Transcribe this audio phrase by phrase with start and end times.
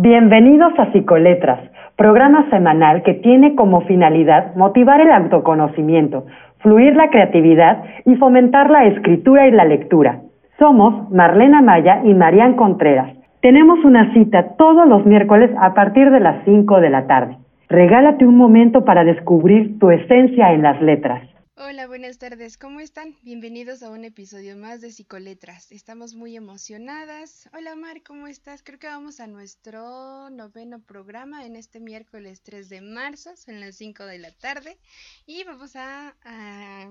[0.00, 1.58] Bienvenidos a Psicoletras,
[1.96, 6.24] programa semanal que tiene como finalidad motivar el autoconocimiento,
[6.60, 10.20] fluir la creatividad y fomentar la escritura y la lectura.
[10.56, 13.12] Somos Marlena Maya y Marian Contreras.
[13.40, 17.36] Tenemos una cita todos los miércoles a partir de las 5 de la tarde.
[17.68, 21.22] Regálate un momento para descubrir tu esencia en las letras.
[21.60, 23.16] Hola, buenas tardes, ¿cómo están?
[23.22, 25.72] Bienvenidos a un episodio más de Psicoletras.
[25.72, 27.50] Estamos muy emocionadas.
[27.52, 28.62] Hola Mar, ¿cómo estás?
[28.62, 33.74] Creo que vamos a nuestro noveno programa en este miércoles 3 de marzo, son las
[33.74, 34.78] 5 de la tarde,
[35.26, 36.14] y vamos a,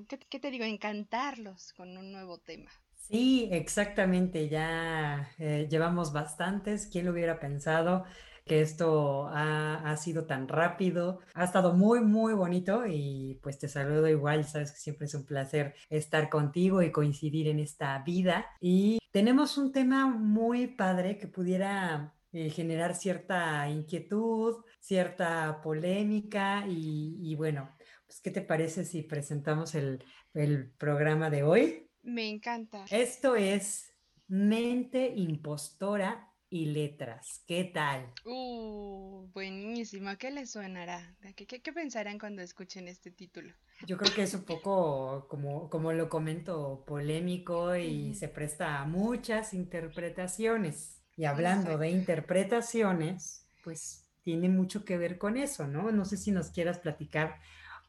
[0.09, 0.65] ¿qué, te digo?
[0.65, 2.69] Encantarlos con un nuevo tema.
[2.97, 8.03] Sí, exactamente, ya eh, llevamos bastantes, ¿quién lo hubiera pensado?
[8.47, 11.19] Que esto ha, sido tan rápido.
[11.33, 15.25] Ha estado muy, muy bonito y pues te saludo igual, sabes que siempre es un
[15.25, 18.45] placer estar contigo y coincidir en esta vida.
[18.61, 27.35] Y tenemos un tema muy padre que pudiera eh, generar cierta inquietud, cierta polémica y,
[27.35, 27.69] bueno,
[28.05, 30.03] pues ¿qué te parece si presentamos el,
[30.33, 31.89] el programa de hoy?
[32.03, 32.85] Me encanta.
[32.89, 33.93] Esto es
[34.27, 37.43] mente impostora y letras.
[37.47, 38.13] ¿Qué tal?
[38.25, 40.11] Uh, buenísimo.
[40.17, 41.15] ¿Qué les suenará?
[41.35, 43.53] ¿Qué, qué, pensarán cuando escuchen este título?
[43.85, 48.85] Yo creo que es un poco, como, como lo comento, polémico y se presta a
[48.85, 51.01] muchas interpretaciones.
[51.15, 55.91] Y hablando de interpretaciones, pues tiene mucho que ver con eso, ¿no?
[55.91, 57.39] No sé si nos quieras platicar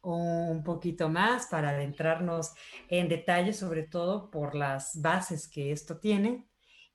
[0.03, 2.55] un poquito más para adentrarnos
[2.89, 6.48] en detalle, sobre todo por las bases que esto tiene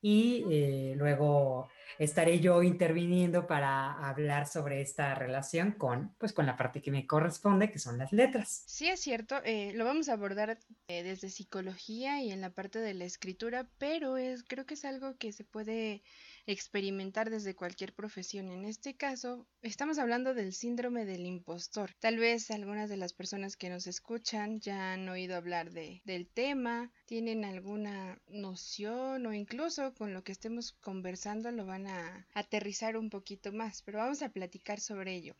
[0.04, 6.58] y eh, luego estaré yo interviniendo para hablar sobre esta relación con, pues, con la
[6.58, 8.64] parte que me corresponde, que son las letras.
[8.66, 12.80] Sí, es cierto, eh, lo vamos a abordar eh, desde psicología y en la parte
[12.80, 16.02] de la escritura, pero es, creo que es algo que se puede
[16.46, 18.50] experimentar desde cualquier profesión.
[18.50, 21.92] En este caso, estamos hablando del síndrome del impostor.
[22.00, 26.28] Tal vez algunas de las personas que nos escuchan ya han oído hablar de, del
[26.28, 32.96] tema, tienen alguna noción o incluso con lo que estemos conversando lo van a aterrizar
[32.96, 35.34] un poquito más, pero vamos a platicar sobre ello.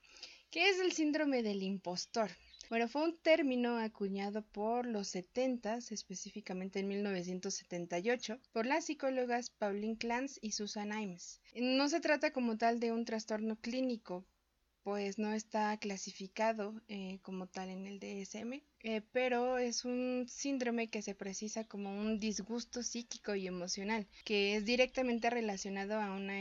[0.50, 2.30] ¿Qué es el síndrome del impostor?
[2.70, 9.96] Bueno, fue un término acuñado por los 70, específicamente en 1978, por las psicólogas Pauline
[9.96, 11.40] Clance y Susan Imes.
[11.54, 14.24] No se trata como tal de un trastorno clínico,
[14.84, 20.90] pues no está clasificado eh, como tal en el DSM, eh, pero es un síndrome
[20.90, 26.34] que se precisa como un disgusto psíquico y emocional, que es directamente relacionado a una,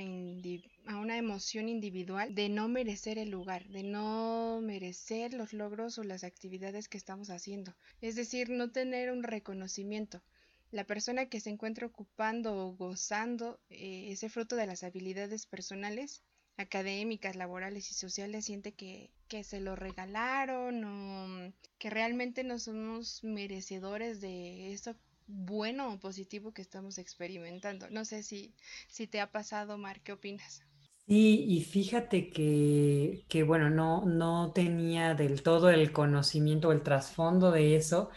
[0.87, 6.03] a una emoción individual de no merecer el lugar, de no merecer los logros o
[6.03, 10.21] las actividades que estamos haciendo, es decir, no tener un reconocimiento.
[10.69, 16.23] La persona que se encuentra ocupando o gozando eh, ese fruto de las habilidades personales
[16.57, 23.23] académicas, laborales y sociales siente que, que se lo regalaron o que realmente no somos
[23.23, 24.95] merecedores de eso
[25.27, 27.89] bueno o positivo que estamos experimentando.
[27.89, 28.53] No sé si,
[28.87, 30.63] si te ha pasado, Mar, ¿qué opinas?
[31.05, 37.51] Sí, y fíjate que, que bueno, no, no tenía del todo el conocimiento, el trasfondo
[37.51, 38.09] de eso,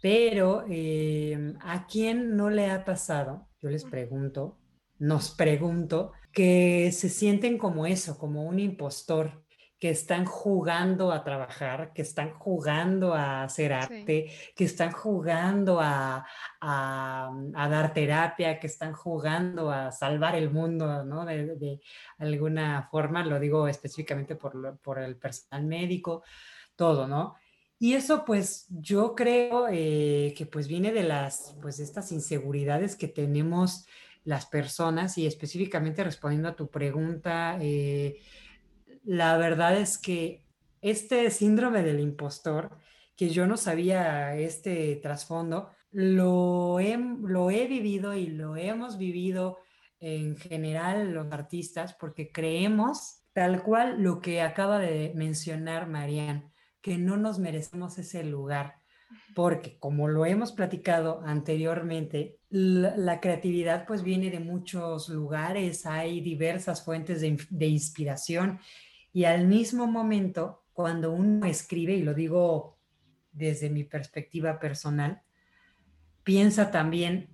[0.00, 3.48] pero eh, ¿a quién no le ha pasado?
[3.60, 4.58] Yo les pregunto,
[4.98, 9.44] nos pregunto, que se sienten como eso, como un impostor,
[9.78, 16.26] que están jugando a trabajar, que están jugando a hacer arte, que están jugando a,
[16.60, 21.24] dar terapia, que están jugando a salvar el mundo, ¿no?
[21.24, 21.80] De,
[22.18, 26.24] alguna forma, lo digo específicamente por, por, el personal médico,
[26.74, 27.36] todo, ¿no?
[27.78, 33.06] Y eso, pues, yo creo eh, que pues viene de las, pues, estas inseguridades que
[33.06, 33.86] tenemos
[34.24, 38.20] las personas y específicamente respondiendo a tu pregunta, eh,
[39.04, 40.44] la verdad es que
[40.80, 42.70] este síndrome del impostor,
[43.16, 49.58] que yo no sabía este trasfondo, lo he, lo he vivido y lo hemos vivido
[50.00, 56.98] en general los artistas porque creemos tal cual lo que acaba de mencionar Marian, que
[56.98, 58.77] no nos merecemos ese lugar
[59.34, 66.84] porque como lo hemos platicado anteriormente, la, creatividad pues viene de muchos lugares, hay diversas
[66.84, 68.60] fuentes de, de inspiración
[69.12, 72.78] y al mismo momento, cuando uno escribe, y lo digo
[73.32, 75.22] desde mi perspectiva personal,
[76.22, 77.28] piensa también,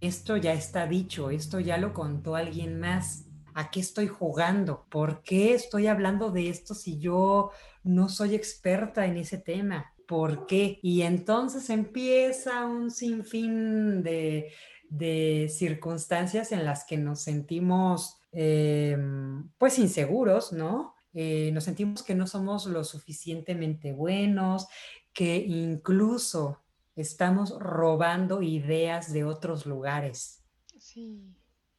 [0.00, 4.86] esto ya está dicho, esto ya lo contó alguien más, ¿a qué estoy jugando?
[4.88, 7.50] ¿Por qué estoy hablando de esto si yo
[7.82, 9.92] no soy experta en ese tema?
[10.10, 10.80] Por qué.
[10.82, 14.52] Y entonces empieza un sinfín de,
[14.88, 20.96] de circunstancias en las que nos sentimos em, pues inseguros, ¿no?
[21.12, 24.66] Eh, nos sentimos que no somos lo suficientemente buenos,
[25.12, 26.58] que incluso
[26.96, 30.42] estamos robando ideas de otros lugares.
[30.80, 31.22] Sí.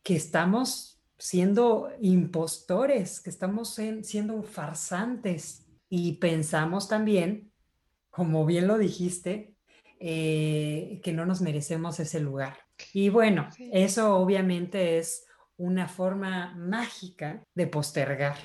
[0.03, 5.67] Que estamos siendo impostores, que estamos siendo farsantes.
[5.89, 7.50] Y pensamos también,
[8.11, 9.55] como bien lo dijiste,
[9.99, 12.57] eh, que no nos merecemos ese lugar.
[12.93, 15.25] Y bueno, eso obviamente es
[15.57, 18.37] una forma mágica de postergar,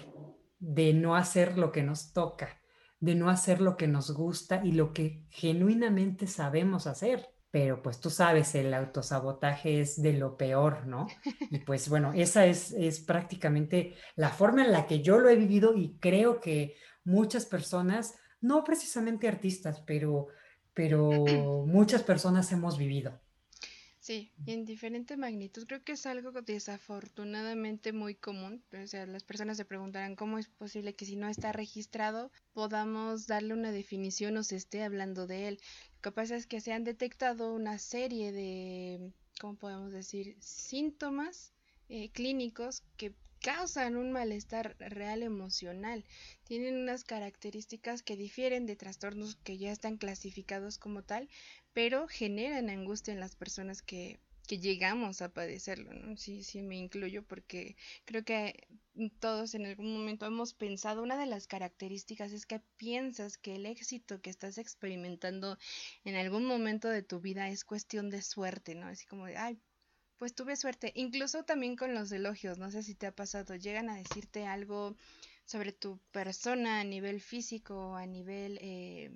[0.59, 2.61] de no hacer lo que nos toca,
[3.01, 7.27] de no hacer lo que nos gusta y lo que genuinamente sabemos hacer.
[7.51, 11.07] Pero pues tú sabes, el autosabotaje es de lo peor, ¿no?
[11.51, 15.37] Y pues bueno, esa es, es prácticamente la forma en la que yo lo he
[15.37, 20.29] vivido y creo que muchas personas, no precisamente artistas, pero
[20.77, 23.19] pero muchas personas hemos vivido.
[23.99, 25.65] Sí, en diferente magnitud.
[25.67, 28.62] Creo que es algo desafortunadamente muy común.
[28.73, 33.27] O sea, las personas se preguntarán cómo es posible que si no está registrado podamos
[33.27, 35.61] darle una definición o se esté hablando de él.
[35.94, 41.55] Lo que pasa es que se han detectado una serie de, ¿cómo podemos decir?, síntomas
[41.89, 43.15] eh, clínicos que
[43.46, 46.04] causan un malestar real emocional.
[46.43, 51.28] Tienen unas características que difieren de trastornos que ya están clasificados como tal,
[51.72, 56.16] pero generan angustia en las personas que, que llegamos a padecerlo, ¿no?
[56.16, 58.66] Sí, sí me incluyo porque creo que
[59.20, 63.66] todos en algún momento hemos pensado, una de las características es que piensas que el
[63.66, 65.56] éxito que estás experimentando
[66.02, 68.88] en algún momento de tu vida es cuestión de suerte, ¿no?
[68.88, 69.60] Así como de, ay,
[70.19, 73.91] pues tuve suerte, incluso también con los elogios, no sé si te ha pasado, llegan
[73.91, 74.97] a decirte algo
[75.45, 79.11] sobre tu persona a nivel físico o a nivel eh,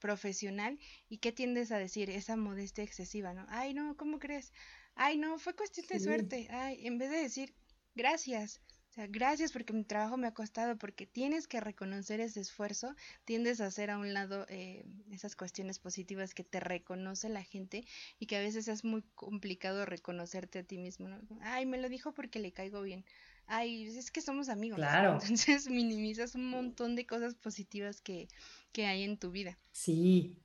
[0.00, 0.78] profesional
[1.08, 3.46] y qué tiendes a decir esa modestia excesiva, ¿no?
[3.48, 4.52] Ay, no, ¿cómo crees?
[4.94, 6.48] Ay, no, fue cuestión de suerte.
[6.50, 7.54] Ay, en vez de decir
[7.94, 8.60] gracias,
[8.92, 12.94] o sea, gracias porque mi trabajo me ha costado, porque tienes que reconocer ese esfuerzo,
[13.24, 17.86] tiendes a hacer a un lado eh, esas cuestiones positivas que te reconoce la gente
[18.18, 21.22] y que a veces es muy complicado reconocerte a ti mismo, ¿no?
[21.40, 23.06] Ay, me lo dijo porque le caigo bien.
[23.46, 24.76] Ay, es que somos amigos.
[24.76, 25.18] Claro.
[25.22, 28.28] Entonces minimizas un montón de cosas positivas que,
[28.72, 29.58] que hay en tu vida.
[29.70, 30.36] Sí.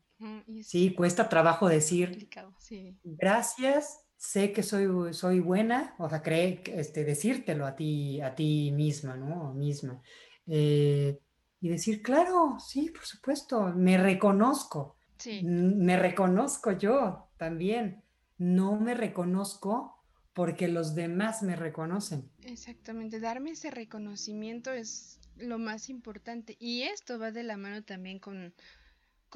[0.64, 2.28] Sí, cuesta trabajo decir
[2.60, 2.98] sí.
[3.04, 8.72] gracias sé que soy, soy buena, o sea, cree, este, decírtelo a ti, a ti
[8.72, 9.54] misma, ¿no?
[9.54, 10.02] Misma.
[10.48, 11.20] Eh,
[11.62, 14.96] y decir, claro, sí, por supuesto, me reconozco.
[15.18, 15.42] Sí.
[15.44, 18.04] Me reconozco yo también.
[18.38, 20.04] No me reconozco
[20.34, 22.30] porque los demás me reconocen.
[22.44, 26.56] Exactamente, darme ese reconocimiento es lo más importante.
[26.60, 28.54] Y esto va de la mano también con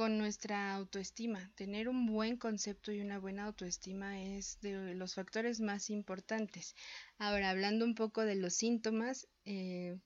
[0.01, 1.51] con nuestra autoestima.
[1.53, 6.74] Tener un buen concepto y una buena autoestima es de los factores más importantes.
[7.19, 10.00] Ahora, hablando un poco de los síntomas, eh,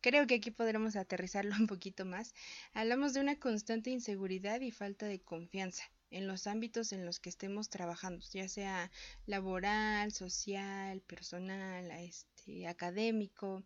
[0.00, 2.34] creo que aquí podremos aterrizarlo un poquito más.
[2.72, 7.28] Hablamos de una constante inseguridad y falta de confianza en los ámbitos en los que
[7.28, 8.90] estemos trabajando, ya sea
[9.26, 13.62] laboral, social, personal, este, académico.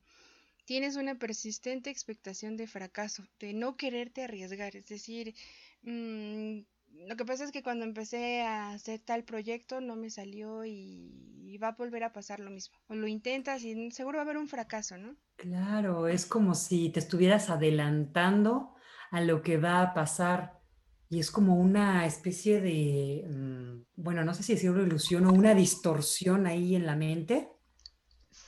[0.66, 5.34] Tienes una persistente expectación de fracaso, de no quererte arriesgar, es decir,
[5.82, 6.60] mm,
[7.08, 11.58] lo que pasa es que cuando empecé a hacer tal proyecto no me salió y,
[11.62, 12.78] va a volver a pasar lo mismo.
[12.88, 15.16] O lo intentas y seguro va a haber un fracaso, ¿no?
[15.36, 18.74] Claro, es como si te estuvieras adelantando
[19.10, 20.58] a lo que va a pasar.
[21.10, 25.54] Y es como una especie de, mm, bueno, no sé si decirlo ilusión o una
[25.54, 27.50] distorsión ahí en la mente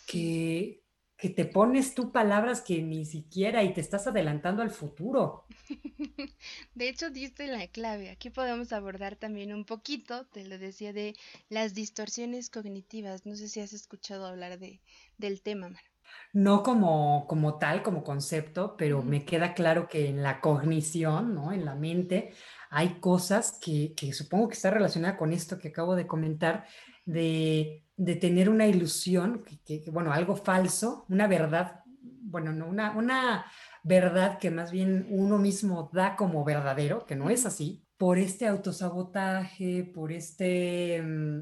[0.06, 0.82] que,
[1.16, 5.46] que te pones tú palabras que ni siquiera y te estás adelantando al futuro.
[6.74, 8.10] De hecho, diste la clave.
[8.10, 11.14] Aquí podemos abordar también un poquito, te lo decía, de
[11.48, 13.26] las distorsiones cognitivas.
[13.26, 14.80] No sé si has escuchado hablar de,
[15.18, 15.88] del tema, Manu.
[16.34, 21.52] No como, como tal, como concepto, pero me queda claro que en la cognición, ¿no?
[21.52, 22.34] En la mente,
[22.68, 26.66] hay cosas que, que supongo que está relacionada con esto que acabo de comentar,
[27.06, 33.44] de de tener una ilusión, que, bueno, algo falso, una verdad, bueno, no, una, una
[33.82, 38.46] verdad que más bien uno mismo da como verdadero, que no es así, por este
[38.46, 41.38] autosabotaje, por, este, mm,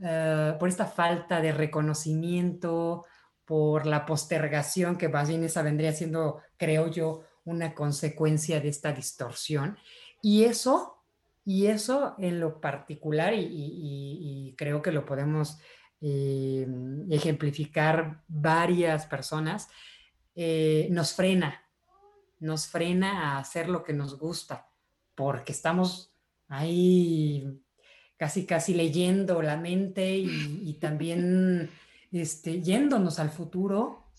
[0.00, 3.04] eh, por esta falta de reconocimiento,
[3.44, 8.92] por la postergación, que más bien esa vendría siendo, creo yo, una consecuencia de esta
[8.92, 9.78] distorsión.
[10.22, 11.04] Y eso,
[11.44, 15.58] y eso en lo particular, y creo que lo podemos
[16.02, 16.66] eh,
[17.10, 19.68] ejemplificar varias personas,
[20.34, 21.64] eh, nos frena,
[22.38, 24.68] nos frena a hacer lo que nos gusta,
[25.14, 26.12] porque estamos
[26.48, 27.60] ahí
[28.16, 31.70] casi, casi leyendo la mente y, también
[32.12, 34.10] este, yéndonos al futuro,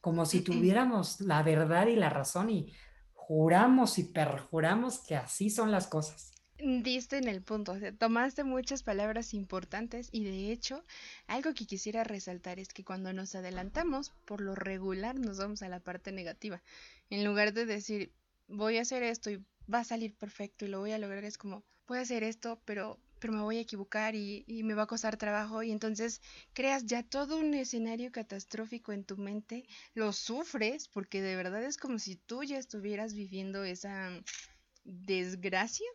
[0.00, 2.72] como si tuviéramos la verdad y la razón y
[3.12, 6.32] juramos y perjuramos que así son las cosas.
[6.64, 10.84] Diste en el punto, tomaste muchas palabras importantes y de hecho
[11.26, 15.68] algo que quisiera resaltar es que cuando nos adelantamos, por lo regular nos vamos a
[15.68, 16.62] la parte negativa.
[17.12, 18.10] En lugar de decir,
[18.48, 21.36] voy a hacer esto y va a salir perfecto y lo voy a lograr, es
[21.36, 24.86] como, voy a hacer esto, pero pero me voy a equivocar y, me va a
[24.86, 26.20] costar trabajo y entonces
[26.54, 29.64] creas ya todo un escenario catastrófico en tu mente,
[29.94, 34.10] lo sufres porque de verdad es como si tú ya estuvieras viviendo esa
[34.84, 35.86] desgracia,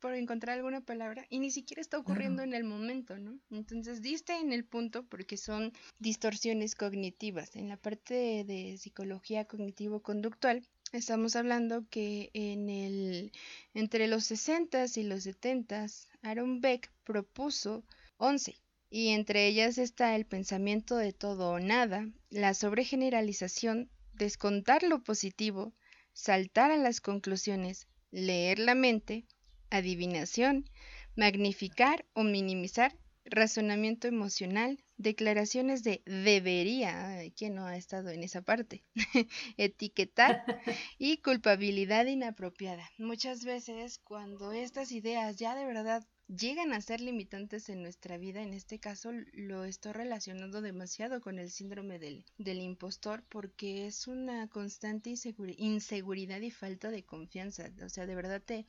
[0.00, 3.38] por, encontrar alguna palabra, y ni siquiera está ocurriendo en el momento, ¿no?
[3.50, 7.56] Entonces diste en el punto porque son distorsiones cognitivas.
[7.56, 13.32] En la parte de psicología cognitivo-conductual Estamos hablando que en el,
[13.74, 17.84] entre los 60s y los 70s, Aaron Beck propuso
[18.18, 18.56] 11,
[18.88, 25.74] y entre ellas está el pensamiento de todo o nada, la sobregeneralización, descontar lo positivo,
[26.12, 29.26] saltar a las conclusiones, leer la mente,
[29.70, 30.68] adivinación,
[31.16, 38.84] magnificar o minimizar, razonamiento emocional, declaraciones de debería, ¿quién no ha estado en esa parte?
[39.56, 40.44] Etiquetar
[40.98, 42.88] y culpabilidad inapropiada.
[42.98, 48.42] Muchas veces cuando estas ideas ya de verdad llegan a ser limitantes en nuestra vida,
[48.42, 54.06] en este caso lo estoy relacionando demasiado con el síndrome del, del impostor porque es
[54.06, 55.14] una constante
[55.56, 57.70] inseguridad y falta de confianza.
[57.84, 58.66] O sea, de verdad te,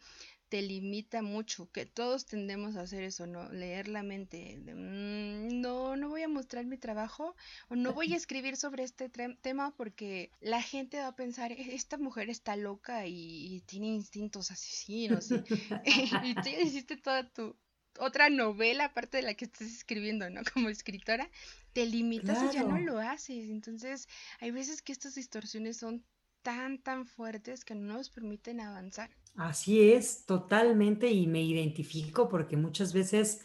[0.49, 3.49] te limita mucho, que todos tendemos a hacer eso, ¿no?
[3.49, 7.35] Leer la mente, mm, no, no voy a mostrar mi trabajo
[7.69, 11.75] o no voy a escribir sobre este tema porque la gente va a pensar, e-,
[11.75, 15.35] esta mujer está loca y, tiene instintos asesinos y,
[16.23, 17.55] y, tú hiciste toda tu
[17.99, 20.41] otra novela aparte de la que estás escribiendo, ¿no?
[20.53, 21.29] Como escritora,
[21.73, 23.49] te limitas y ya no lo haces.
[23.49, 24.07] Entonces,
[24.39, 26.05] hay veces que estas distorsiones son
[26.47, 29.09] tan, tan fuertes que no nos permiten avanzar.
[29.35, 33.41] Así es, totalmente, y me identifico porque muchas veces,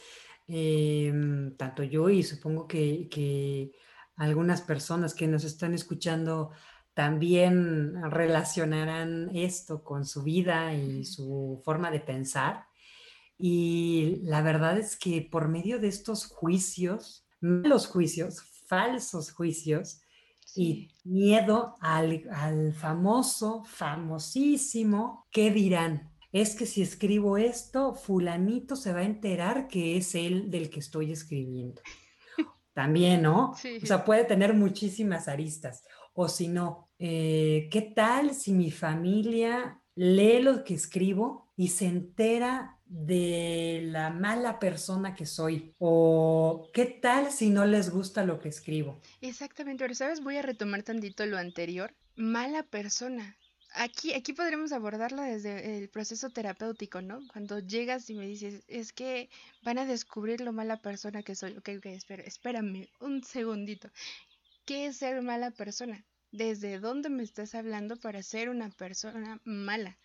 [0.47, 3.73] em, tanto yo y supongo que,
[4.14, 6.52] algunas personas que nos están escuchando
[6.94, 12.66] también relacionarán esto con su vida y su forma de pensar.
[13.37, 20.01] Y la verdad es que por medio de estos juicios, malos juicios, falsos juicios,
[20.54, 26.11] y miedo al, famoso, famosísimo, ¿qué dirán?
[26.32, 30.80] Es que si escribo esto, fulanito se va a enterar que es él del que
[30.80, 31.82] estoy escribiendo.
[32.73, 33.50] También, ¿no?
[33.50, 35.85] O sea, puede tener muchísimas aristas.
[36.14, 41.87] O si no, eh, ¿qué tal si mi familia lee lo que escribo y se
[41.87, 48.39] entera de la mala persona que soy o qué tal si no les gusta lo
[48.39, 49.01] que escribo.
[49.23, 51.95] Exactamente, pero sabes, voy a retomar tantito lo anterior.
[52.17, 53.37] Mala persona.
[53.75, 57.21] Aquí, aquí podremos abordarla desde el proceso terapéutico, ¿no?
[57.33, 59.31] Cuando llegas y me dices, es que
[59.63, 61.57] van a descubrir lo mala persona que soy.
[61.57, 63.89] Ok, ok, espera, espérame un segundito.
[64.67, 66.05] ¿Qué es ser mala persona?
[66.31, 69.99] ¿Desde dónde me estás hablando para ser una persona mala?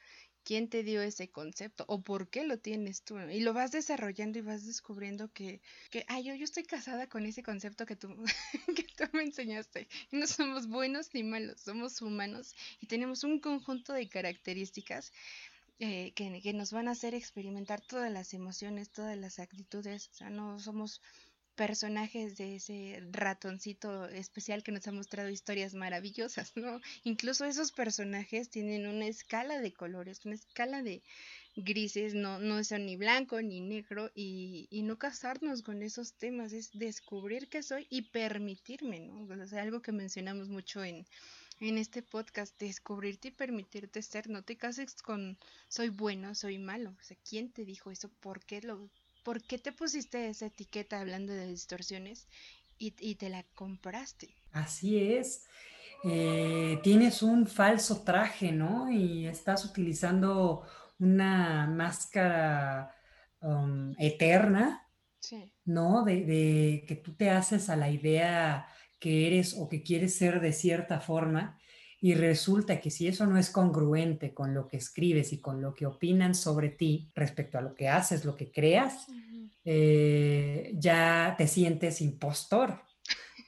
[0.47, 3.19] Quién te dio ese concepto o por qué lo tienes tú.
[3.19, 7.25] Y lo vas desarrollando y vas descubriendo que, que ay, yo, yo estoy casada con
[7.25, 8.07] ese concepto que tú,
[8.77, 9.89] que tú me enseñaste.
[10.11, 15.11] No somos buenos ni malos, somos humanos y tenemos un conjunto de características
[15.79, 20.07] eh, que, que, nos van a hacer experimentar todas las emociones, todas las actitudes.
[20.13, 21.01] O sea, no somos
[21.57, 26.79] personajes de ese ratoncito especial que nos ha mostrado historias maravillosas, ¿no?
[27.03, 31.01] Incluso esos personajes tienen una escala de colores, una escala de
[31.55, 36.53] grises, no, no son ni blanco ni negro y, y no casarnos con esos temas,
[36.53, 39.27] es descubrir que soy y permitirme, ¿no?
[39.43, 41.07] O sea, algo que mencionamos mucho en,
[41.59, 46.95] en este podcast, descubrirte y permitirte ser, no te cases con soy bueno, soy malo,
[46.99, 48.09] o sea, ¿quién te dijo eso?
[48.19, 48.91] ¿Por qué lo
[49.27, 52.29] ¿por qué te pusiste esa etiqueta hablando de distorsiones
[52.79, 54.29] y, te la compraste?
[54.53, 55.47] Así es.
[56.05, 58.89] Eh, tienes un falso traje, ¿no?
[58.89, 60.65] Y estás utilizando
[60.97, 62.95] una máscara
[63.41, 64.87] um, eterna,
[65.65, 66.05] ¿no?
[66.05, 68.65] De, de, que tú te haces a la idea
[68.97, 71.59] que eres o que quieres ser de cierta forma
[71.99, 75.73] y resulta que si eso no es congruente con lo que escribes y con lo
[75.73, 79.07] que opinan sobre ti respecto a lo que haces, lo que creas,
[79.65, 82.81] eh, ya te sientes impostor.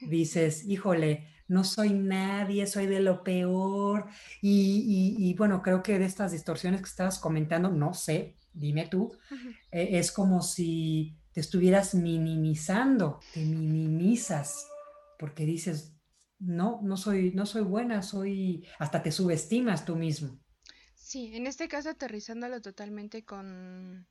[0.00, 4.06] Dices, híjole, no soy nadie, soy de lo peor.
[4.42, 9.12] Y, bueno, creo que de estas distorsiones que estabas comentando, no sé, dime tú,
[9.70, 14.66] eh, es como si te estuvieras minimizando, te minimizas
[15.18, 15.92] porque dices,
[16.40, 20.40] no, no soy, no soy buena, soy, hasta te subestimas tú mismo.
[20.94, 24.06] Sí, en este caso aterrizándolo totalmente con,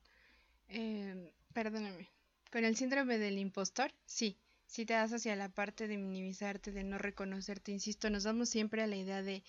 [0.67, 2.09] eh, perdóname,
[2.51, 6.83] con el síndrome del impostor, sí, sí te das hacia la parte de minimizarte, de
[6.83, 9.43] no reconocerte, insisto, nos damos siempre a la idea de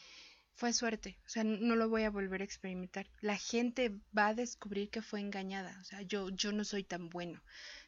[0.61, 3.07] fue suerte, o sea, no lo voy a volver a experimentar.
[3.23, 7.09] La gente va a descubrir que fue engañada, o sea, yo, yo no soy tan
[7.09, 7.43] bueno.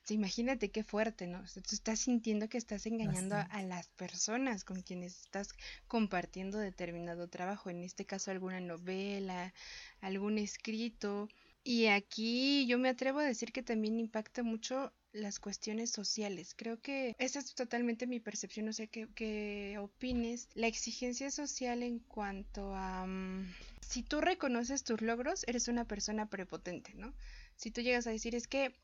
[0.09, 1.41] imagínate qué fuerte, ¿no?
[1.41, 5.51] O sea, tú estás sintiendo que estás engañando a, las personas con quienes estás
[5.87, 9.53] compartiendo determinado trabajo, en este caso alguna novela,
[10.01, 11.29] algún escrito.
[11.63, 16.55] Y aquí yo me atrevo a decir que también impacta mucho las cuestiones sociales.
[16.57, 20.49] Creo que esa es totalmente mi percepción, no sé qué, opines.
[20.55, 23.07] La exigencia social en cuanto a...
[23.07, 27.15] Mm, si tú reconoces tus logros, eres una persona prepotente, ¿no?
[27.57, 28.75] Si tú llegas a decir, es que,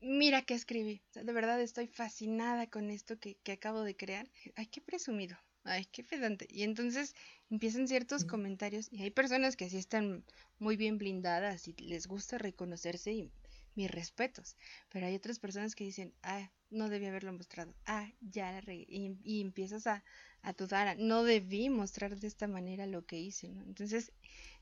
[0.00, 4.66] mira qué escribí, de verdad estoy fascinada con esto que, que acabo de crear, ay,
[4.66, 6.46] qué presumido, ay, qué pedante.
[6.50, 7.14] Y entonces
[7.50, 10.24] empiezan ciertos comentarios y hay personas que sí están
[10.58, 13.30] muy bien blindadas y les gusta reconocerse y
[13.74, 14.56] mis respetos.
[14.90, 18.74] Pero hay otras personas que dicen, ah, no debí haberlo mostrado, ah, ya la.
[18.74, 20.04] Y, empiezas a,
[20.42, 23.48] a dudar, no debí mostrar de esta manera lo que hice.
[23.66, 24.12] Entonces,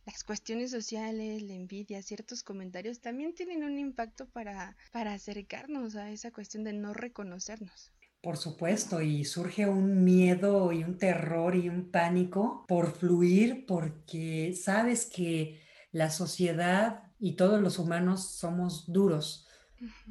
[0.05, 6.11] las cuestiones sociales, la envidia, ciertos comentarios también tienen un impacto para, para acercarnos a
[6.11, 7.93] esa cuestión de no reconocernos.
[8.21, 14.55] Por supuesto, y surge un miedo y un terror y un pánico por fluir porque
[14.55, 19.47] sabes que la sociedad y todos los humanos somos duros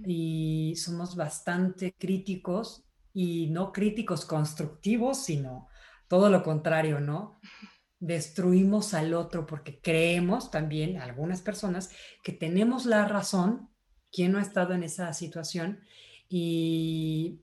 [0.05, 5.67] y somos bastante críticos y no críticos constructivos, sino
[6.07, 7.37] todo lo contrario, ¿no?
[7.99, 11.91] Destruimos al otro porque creemos también, algunas personas,
[12.23, 13.69] que tenemos la razón,
[14.09, 15.81] quien no ha estado en esa situación,
[16.29, 17.41] y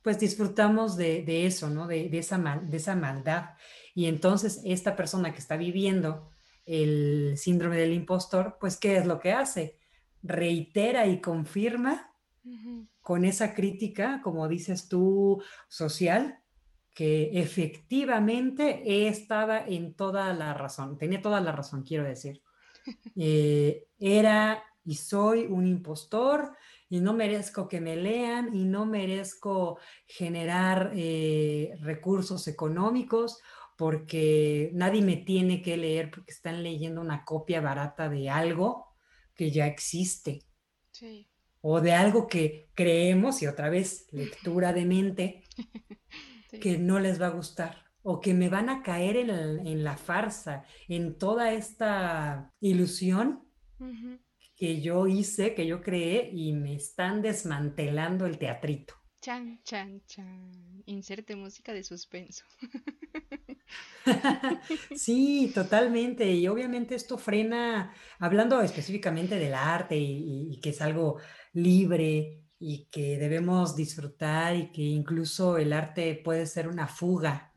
[0.00, 1.86] pues disfrutamos de, eso, ¿no?
[1.86, 3.50] De, esa de esa maldad.
[3.94, 6.31] Y entonces esta persona que está viviendo
[6.64, 9.78] el síndrome del impostor, pues ¿qué es lo que hace?
[10.22, 12.14] Reitera y confirma
[13.00, 16.40] con esa crítica, como dices tú, social,
[16.94, 22.42] que efectivamente estaba en toda la razón, tenía toda la razón, quiero decir.
[23.14, 26.56] Eh, era y soy un impostor
[26.88, 33.40] y no merezco que me lean y no merezco generar eh, recursos económicos
[33.76, 38.86] porque nadie me tiene que leer porque están leyendo una copia barata de algo
[39.34, 40.44] que ya existe.
[41.60, 45.44] O de algo que creemos, y otra vez, lectura de mente,
[46.60, 47.84] que no les va a gustar.
[48.02, 53.44] O que me van a caer en, la farsa, en toda esta ilusión
[54.56, 59.01] que yo hice, que yo creé, y me están desmantelando el teatrito.
[59.22, 60.82] Chan, chan, chan.
[60.86, 62.44] Inserte música de suspenso.
[64.96, 66.28] sí, totalmente.
[66.32, 71.20] Y obviamente esto frena, hablando específicamente del arte y, que es algo
[71.52, 77.54] libre y que debemos disfrutar y que incluso el arte puede ser una fuga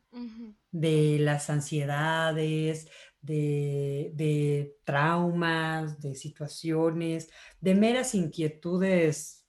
[0.70, 2.88] de las ansiedades,
[3.20, 7.28] de, de traumas, de situaciones,
[7.60, 9.45] de meras inquietudes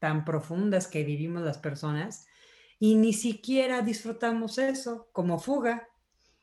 [0.00, 2.26] tan profundas que vivimos las personas
[2.80, 5.86] y ni siquiera disfrutamos eso como fuga,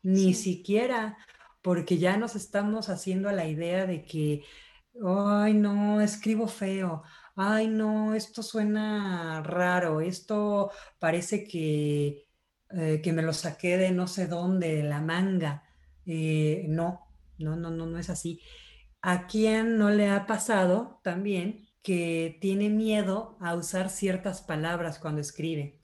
[0.04, 1.18] ni siquiera
[1.62, 4.46] porque ya nos estamos haciendo a la idea de que,
[5.04, 7.04] ay no, escribo feo,
[7.36, 12.28] ay no, esto suena raro, esto parece que,
[12.70, 15.64] eh, que me lo saqué de no sé dónde, de la manga.
[16.06, 18.40] Eh, no, no, no, no, no es así.
[19.02, 25.22] ¿A quién no le ha pasado también que tiene miedo a usar ciertas palabras cuando
[25.22, 25.80] escribe.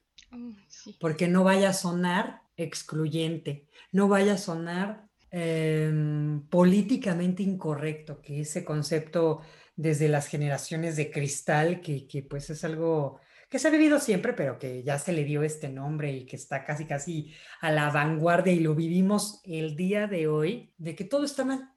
[0.99, 8.63] Porque no vaya a sonar excluyente, no vaya a sonar em, políticamente incorrecto, que ese
[8.63, 9.41] concepto
[9.75, 14.34] desde las generaciones de cristal, que, que, pues es algo que se ha vivido siempre,
[14.34, 17.89] pero que ya se le dio este nombre y que está casi casi a la
[17.91, 21.71] vanguardia y lo vivimos el día de hoy, de que todo está mal,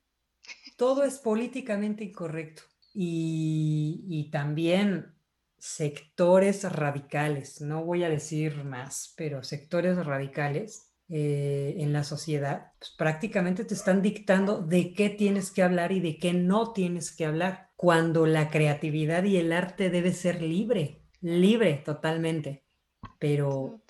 [0.76, 2.62] todo es políticamente incorrecto
[2.98, 5.14] y, también
[5.58, 12.94] sectores radicales, no voy a decir más, pero sectores radicales eh, en la sociedad, pues
[12.96, 17.26] prácticamente te están dictando de qué tienes que hablar y de qué no tienes que
[17.26, 22.64] hablar, cuando la creatividad y el arte debe ser libre, libre totalmente,
[23.18, 23.82] pero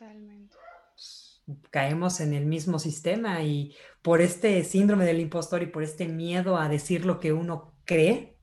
[0.94, 6.08] pues, caemos en el mismo sistema y por este síndrome del impostor y por este
[6.08, 8.36] miedo a decir lo que uno cree,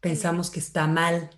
[0.00, 1.30] pensamos que está mal,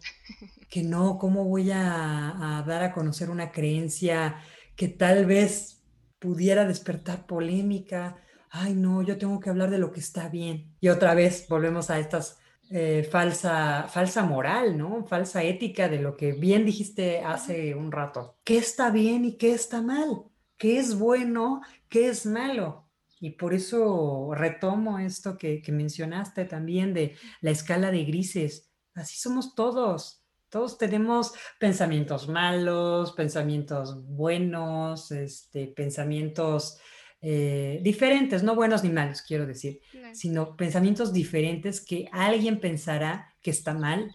[0.69, 4.37] que no, ¿cómo voy a, dar a conocer una creencia
[4.77, 5.81] que tal vez
[6.21, 8.17] pudiera despertar polémica.
[8.51, 10.77] Ay, no, yo tengo que hablar de lo que está bien.
[10.81, 12.39] Y otra vez volvemos a estas
[12.71, 15.05] eh, falsa, falsa moral, ¿no?
[15.07, 18.39] Falsa ética de lo que bien dijiste hace un rato.
[18.45, 20.25] ¿Qué está bien y qué está mal?
[20.57, 21.63] ¿Qué es bueno?
[21.89, 22.90] ¿Qué es malo?
[23.21, 28.71] Y por eso retomo esto que, que mencionaste también de la escala de grises.
[28.95, 36.79] Así somos todos todos tenemos pensamientos malos, pensamientos buenos, este, pensamientos
[37.23, 39.81] eh, diferentes, no buenos ni malos, quiero decir,
[40.13, 44.13] sino pensamientos diferentes que alguien pensará que está mal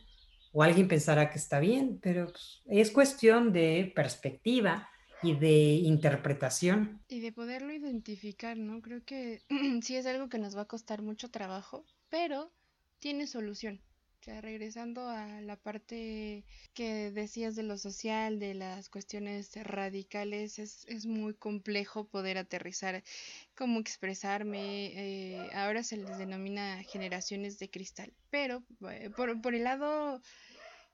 [0.52, 4.90] o alguien pensará que está bien, pero pues, es cuestión de perspectiva
[5.26, 7.02] y de interpretación.
[7.08, 8.82] Y de poderlo identificar, ¿no?
[8.82, 9.42] Creo que
[9.82, 12.52] sí es algo que nos va a costar mucho trabajo, pero
[13.00, 13.82] tiene solución
[14.42, 21.06] regresando a la parte que decías de lo social, de las cuestiones radicales, es, es
[21.06, 23.04] muy complejo poder aterrizar
[23.56, 24.88] cómo expresarme.
[24.96, 30.22] Eh, ahora se les denomina generaciones de cristal, pero eh, por, por el lado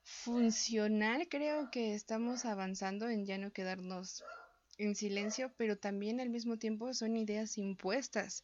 [0.04, 4.24] funcional creo que estamos avanzando en ya no quedarnos
[4.78, 8.44] en silencio, pero también al mismo tiempo son ideas impuestas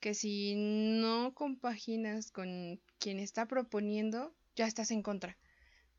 [0.00, 5.38] que si no compaginas con quien está proponiendo, ya estás en contra.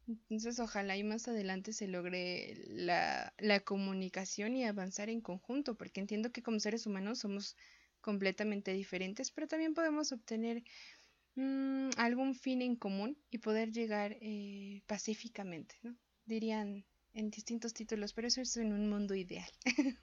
[0.08, 6.00] Entonces ojalá y más adelante se logre la, la comunicación y avanzar en conjunto, porque
[6.00, 7.58] entiendo que como seres humanos somos
[8.00, 10.64] completamente diferentes, pero también podemos obtener
[11.38, 15.96] mm, algún fin en común y poder llegar eh, pacíficamente, ¿no?
[16.26, 19.50] Dirían en distintos títulos, pero eso es en un mundo ideal.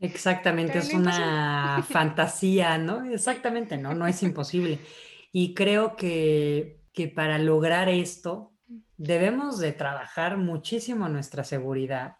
[0.00, 3.04] Exactamente, es una fantasía, ¿no?
[3.04, 4.80] Exactamente, no, no es imposible.
[5.30, 8.52] Y creo que, que para lograr esto
[8.96, 12.16] debemos de trabajar muchísimo nuestra seguridad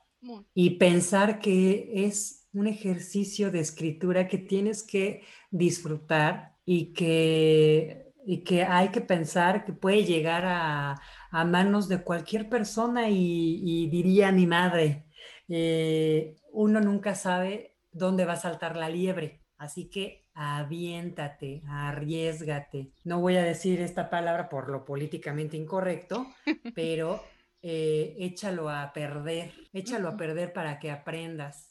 [0.54, 8.44] y pensar que es un ejercicio de escritura que tienes que disfrutar y que, y
[8.44, 11.00] que hay que pensar que puede llegar a,
[11.32, 15.06] a manos de cualquier persona y, diría mi madre,
[15.48, 22.92] eh, uno nunca sabe dónde va a saltar la liebre, así que aviéntate, arriesgate.
[23.04, 26.26] No voy a decir esta palabra por lo políticamente incorrecto,
[26.74, 27.24] pero
[27.62, 31.70] eh, échalo a perder, échalo a perder para que aprendas.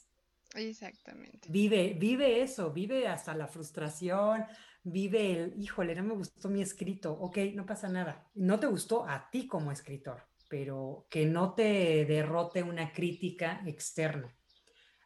[0.54, 1.48] Exactamente.
[1.48, 4.44] Vive, vive eso, vive hasta la frustración,
[4.84, 8.28] vive el, híjole, no me gustó mi escrito, ok, no pasa nada.
[8.34, 14.34] No te gustó a ti como escritor, pero que no te derrote una crítica externa.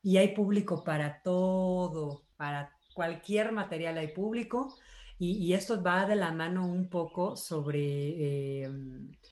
[0.02, 4.76] Y hay público para todo, para cualquier material hay público.
[5.18, 8.70] Y, esto va de la mano un poco sobre, eh,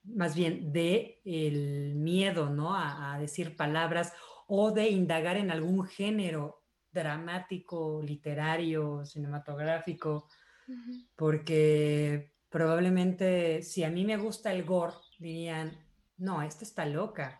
[0.03, 2.73] más bien, de el miedo, ¿no?
[2.75, 4.11] A, a decir palabras
[4.47, 6.64] o de indagar en algún género
[6.95, 10.27] dramático, literario, cinematográfico,
[11.15, 15.77] porque probablemente si a mí me gusta el gore, dirían,
[16.17, 17.39] no, esta está loca.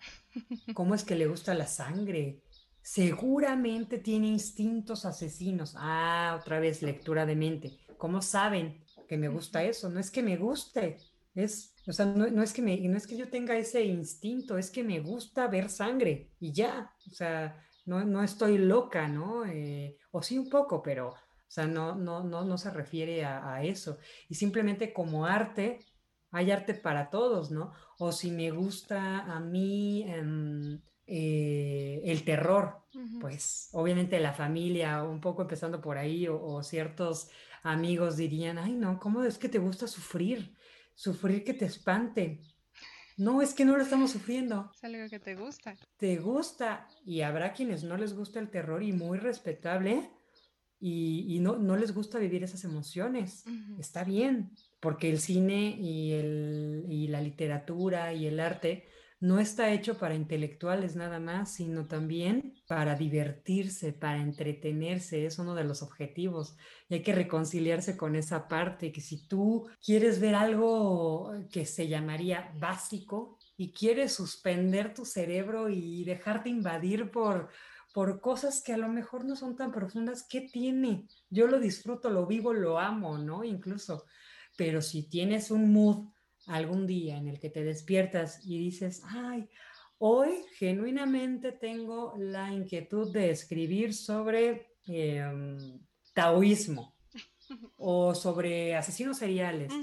[0.74, 2.44] ¿Cómo es que le gusta la sangre?
[2.82, 5.74] Seguramente tiene instintos asesinos.
[5.78, 7.80] Ah, otra vez lectura de mente.
[7.98, 9.90] ¿Cómo saben que me gusta eso?
[9.90, 10.98] No es que me guste,
[11.34, 14.72] es, o sea, no, es que me, no es que yo tenga ese instinto, es
[14.72, 16.92] que me gusta ver sangre y ya.
[17.10, 19.46] O sea, no, estoy loca, ¿no?
[19.46, 21.16] Eh, o sí un poco, pero, o
[21.48, 23.98] sea, no, no, no, no se refiere a, eso.
[24.28, 25.80] Y simplemente como arte,
[26.32, 27.72] hay arte para todos, ¿no?
[28.00, 32.82] O si me gusta a mí em, eh, el terror,
[33.22, 37.30] pues obviamente la familia, un poco empezando por ahí, o, o, ciertos
[37.64, 40.56] amigos dirían, ay, no, ¿cómo es que te gusta sufrir?
[40.96, 42.42] Sufrir que te espante.
[43.18, 44.72] No, es que no lo estamos sufriendo.
[44.76, 45.76] Es algo que te gusta.
[45.98, 50.10] Te gusta y habrá quienes no les gusta el terror y muy respetable
[50.80, 53.46] y, no, no, les gusta vivir esas emociones.
[53.80, 58.88] Está bien, porque el cine y, el, y la literatura y el arte
[59.26, 65.56] no está hecho para intelectuales nada más, sino también para divertirse, para entretenerse, es uno
[65.56, 66.56] de los objetivos.
[66.90, 71.88] Y hay que reconciliarse con esa parte, que si tú quieres ver algo que se
[71.88, 77.50] llamaría básico y quieres suspender tu cerebro y dejarte invadir por
[77.96, 81.08] por cosas que a lo mejor no son tan profundas, ¿qué tiene?
[81.30, 83.46] Yo lo disfruto, lo vivo, lo amo, ¿no?
[83.46, 84.04] Incluso,
[84.58, 86.10] pero si tienes un mood
[86.48, 89.50] algún día en el que te despiertas y dices, ay,
[89.98, 95.80] hoy genuinamente tengo la inquietud de escribir sobre em,
[96.14, 96.96] taoísmo
[97.78, 99.74] o sobre asesinos seriales.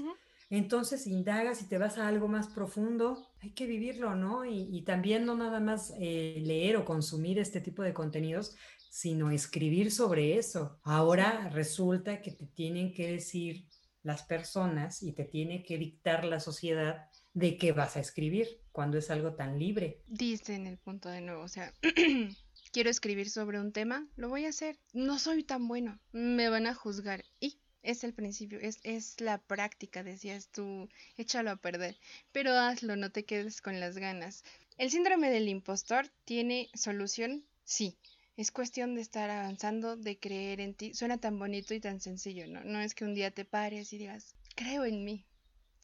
[0.49, 4.45] entonces indagas y te vas a algo más profundo, hay que vivirlo, ¿no?
[4.45, 8.55] Y, también no nada más eh, leer o consumir este tipo de contenidos,
[8.89, 10.79] sino escribir sobre eso.
[10.83, 13.65] Ahora resulta que te tienen que decir
[14.03, 18.97] las personas y te tiene que dictar la sociedad de qué vas a escribir cuando
[18.97, 20.01] es algo tan libre.
[20.07, 21.73] Dice en el punto de nuevo, o sea,
[22.71, 24.77] quiero escribir sobre un tema, lo voy a hacer.
[24.93, 27.23] No soy tan bueno, me van a juzgar.
[27.39, 31.97] Y es el principio, es, es la práctica, decías tú, échalo a perder.
[32.31, 34.43] Pero hazlo, no te quedes con las ganas.
[34.77, 37.45] ¿El síndrome del impostor tiene solución?
[37.63, 37.97] Sí.
[38.35, 40.93] Es cuestión de estar avanzando, de creer en ti.
[40.93, 42.63] Suena tan bonito y tan sencillo, ¿no?
[42.63, 45.25] No es que un día te pares y digas, creo en mí.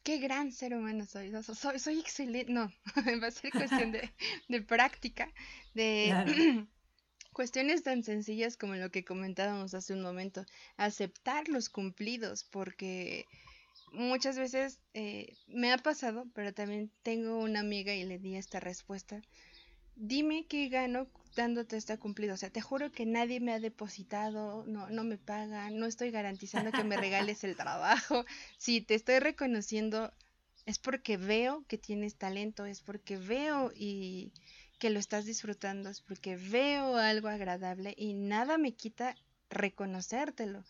[0.03, 1.31] Qué gran ser humano soy.
[1.43, 2.51] soy, soy excelente.
[2.51, 2.71] No,
[3.21, 4.12] va a ser cuestión de,
[4.47, 5.31] de práctica,
[5.75, 6.12] de
[7.33, 10.43] cuestiones tan sencillas como lo que comentábamos hace un momento.
[10.77, 13.25] Aceptar los cumplidos, porque
[13.91, 18.59] muchas veces eh, me ha pasado, pero también tengo una amiga y le di esta
[18.59, 19.21] respuesta
[19.99, 22.34] dime qué gano dándote este cumplido.
[22.34, 26.12] O sea, te juro que nadie me ha depositado, no, no me pagan, no estoy
[26.12, 28.26] garantizando que me regales el trabajo.
[28.58, 30.13] Si te estoy reconociendo,
[30.65, 34.32] es porque veo que tienes talento, es porque veo y
[34.80, 39.15] que lo estás disfrutando, es porque veo algo agradable y nada me quita
[39.50, 40.63] reconocértelo.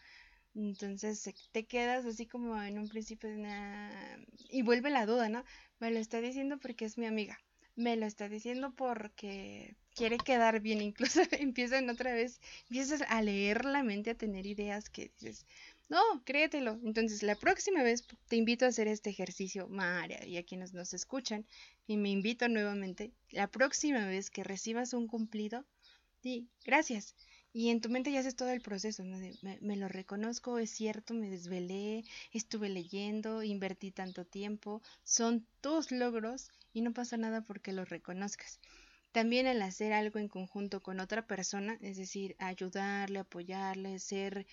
[0.56, 5.43] Entonces te quedas así como en un principio de y vuelve la duda, ¿no?
[5.80, 7.39] Me lo está diciendo porque es mi amiga
[7.79, 10.81] me lo está diciendo porque quiere quedar bien.
[10.81, 12.39] Incluso empiezan otra vez,
[12.69, 15.45] empiezas a leer la mente, a tener ideas que dices,
[15.87, 16.79] no, créetelo.
[16.83, 20.93] Entonces, la próxima vez te invito a hacer este ejercicio, María, y a quienes nos
[20.93, 21.45] escuchan,
[21.87, 25.65] y me invito nuevamente, la próxima vez que recibas un cumplido,
[26.21, 27.15] di gracias.
[27.51, 31.31] Y en tu mente ya haces todo el proceso, me, lo reconozco, es cierto, me
[31.31, 37.89] desvelé, estuve leyendo, invertí tanto tiempo, son tus logros y no pasa nada porque los
[37.89, 38.60] reconozcas.
[39.12, 44.45] También al hacer algo en conjunto con otra persona, es decir, ayudarle, apoyarle, ser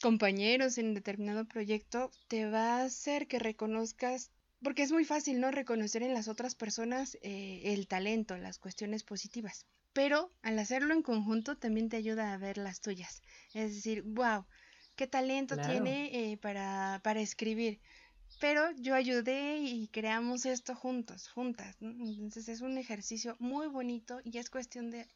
[0.00, 4.30] compañeros en determinado proyecto, te va a hacer que reconozcas
[4.62, 9.04] porque es muy fácil no reconocer en las otras personas eh, el talento, las cuestiones
[9.04, 13.22] positivas pero al hacerlo en conjunto también te ayuda a ver las tuyas.
[13.54, 14.44] Es decir, wow,
[14.94, 17.80] qué talento tiene eh, para, para escribir.
[18.38, 21.76] Pero yo ayudé y creamos esto juntos, juntas.
[21.80, 25.06] Entonces es un ejercicio muy bonito y es cuestión de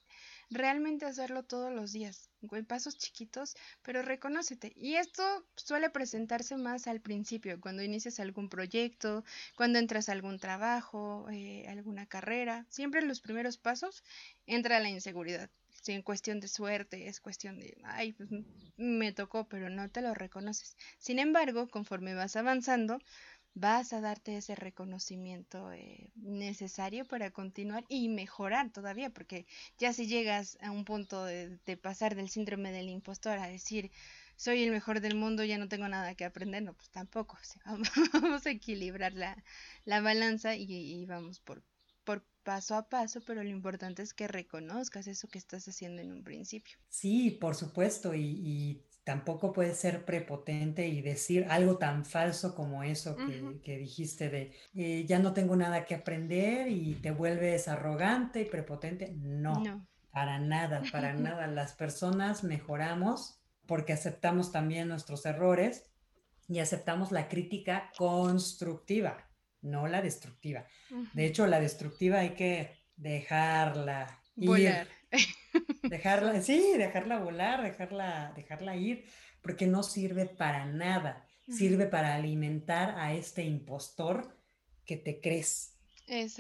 [0.50, 4.72] realmente hacerlo todos los días, en pasos chiquitos, pero reconócete.
[4.74, 5.22] Y esto
[5.56, 11.66] suele presentarse más al principio, cuando inicias algún proyecto, cuando entras a algún trabajo, eh,
[11.68, 12.66] alguna carrera.
[12.70, 14.02] Siempre en los primeros pasos
[14.46, 15.50] entra la inseguridad.
[15.80, 18.28] Si en cuestión de suerte, es cuestión de, ay, pues
[18.76, 20.76] me tocó, pero no te lo reconoces.
[20.98, 22.98] Sin embargo, conforme vas avanzando,
[23.54, 29.46] vas a darte ese reconocimiento eh, necesario para continuar y mejorar todavía, porque
[29.78, 33.90] ya si llegas a un punto de, pasar del síndrome del impostor a decir
[34.36, 37.38] soy el mejor del mundo, ya no tengo nada que aprender, no, pues tampoco,
[38.14, 39.36] vamos a equilibrar la,
[39.84, 41.69] la balanza y, vamos por, por
[42.42, 46.24] paso a paso, pero lo importante es que reconozcas eso que estás haciendo en un
[46.24, 46.78] principio.
[46.88, 53.16] Sí, por supuesto, y tampoco puedes ser prepotente y decir algo tan falso como eso
[53.64, 58.44] que, dijiste de eh, ya no tengo nada que aprender y te vuelves arrogante y
[58.44, 59.12] prepotente.
[59.16, 59.62] No,
[60.12, 61.46] para nada, para nada.
[61.46, 65.90] Las personas mejoramos porque aceptamos también nuestros errores
[66.46, 69.29] y aceptamos la crítica constructiva,
[69.62, 70.66] no la destructiva.
[71.12, 74.88] De hecho, la destructiva hay que dejarla Volar.
[75.82, 79.04] Dejarla, sí, dejarla volar, dejarla, dejarla ir,
[79.42, 81.26] porque no sirve para nada.
[81.48, 84.36] Sirve para alimentar a este impostor
[84.84, 85.76] que te crees.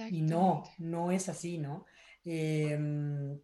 [0.08, 1.84] Y no, no es así, ¿no?
[2.24, 3.40] Em,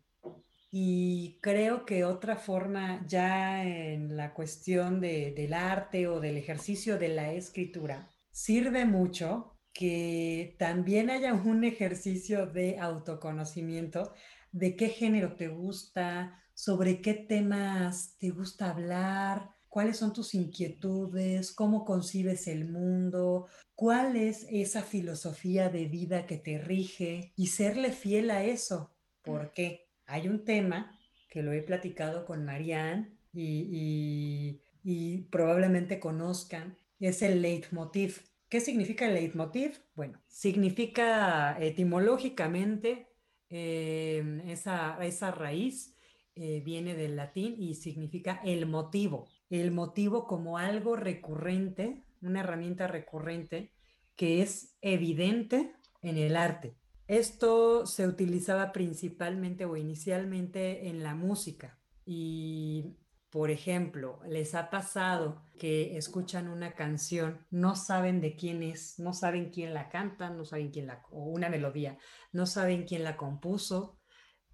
[0.70, 6.98] y creo que otra forma ya en la cuestión de, del arte o del ejercicio
[6.98, 14.14] de la escritura, sirve mucho que también haya un ejercicio de autoconocimiento
[14.52, 21.52] de qué género te gusta, sobre qué temas te gusta hablar, cuáles son tus inquietudes,
[21.52, 27.92] cómo concibes el mundo, cuál es esa filosofía de vida que te rige y serle
[27.92, 28.96] fiel a eso.
[29.20, 34.62] Porque hay un tema que lo he platicado con Marianne y,
[35.30, 38.22] probablemente conozcan, es el leitmotiv.
[38.48, 39.80] ¿Qué significa el leitmotiv?
[39.94, 43.08] Bueno, significa etimológicamente
[43.48, 45.94] Em, esa, esa raíz
[46.34, 49.28] eh, viene del latín y significa el motivo.
[49.50, 53.72] El motivo como algo recurrente una herramienta recurrente
[54.16, 56.74] que es evidente en el arte.
[57.06, 62.96] Esto se utilizaba principalmente o inicialmente en la música y,
[63.36, 69.12] por ejemplo, les ha pasado que escuchan una canción, no saben de quién es, no
[69.12, 71.98] saben quién la canta, no saben quién la, o una melodía,
[72.32, 74.00] no saben quién la compuso,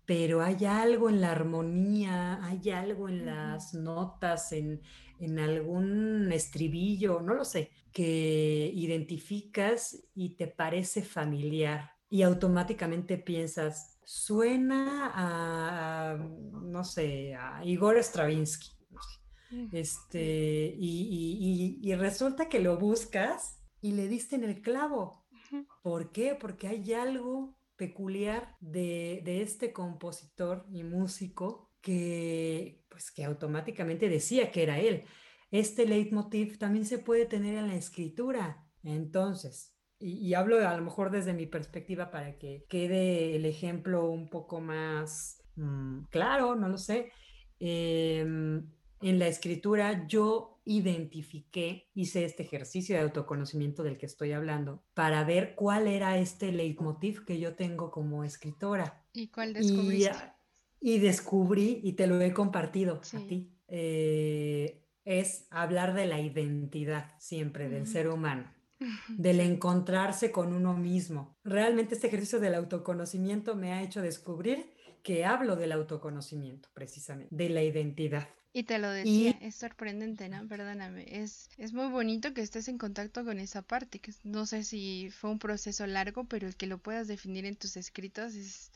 [0.04, 4.82] pero hay algo en la armonía, hay algo en las notas, en,
[5.20, 13.98] en algún estribillo, no lo sé, que identificas y te parece familiar y automáticamente piensas,
[14.04, 18.71] suena a, no sé, a Igor Stravinsky.
[19.72, 25.24] Este, y, y, resulta que lo buscas y le diste en el clavo.
[25.82, 26.34] ¿Por qué?
[26.34, 34.50] Porque hay algo peculiar de, de, este compositor y músico que, pues, que automáticamente decía
[34.50, 35.04] que era él.
[35.50, 38.64] Este leitmotiv también se puede tener en la escritura.
[38.82, 44.28] Entonces, y, hablo a lo mejor desde mi perspectiva para que quede el ejemplo un
[44.28, 47.12] poco más mm, claro, no lo sé.
[47.60, 48.68] Em,
[49.02, 55.24] en la escritura yo identifiqué, hice este ejercicio de autoconocimiento del que estoy hablando para
[55.24, 59.04] ver cuál era este leitmotiv que yo tengo como escritora.
[59.12, 60.12] ¿Y cuál descubriste?
[60.80, 67.12] Y, descubrí, y te lo he compartido a ti, eh, es hablar de la identidad
[67.18, 68.50] siempre del ser humano
[69.08, 71.36] del encontrarse con uno mismo.
[71.44, 77.48] Realmente este ejercicio del autoconocimiento me ha hecho descubrir que hablo del autoconocimiento, precisamente, de
[77.48, 78.28] la identidad.
[78.54, 80.46] Y te lo decía, es sorprendente, ¿no?
[80.46, 84.62] Perdóname, es, es muy bonito que estés en contacto con esa parte, que no sé
[84.62, 88.70] si fue un proceso largo, pero el que lo puedas definir en tus escritos es,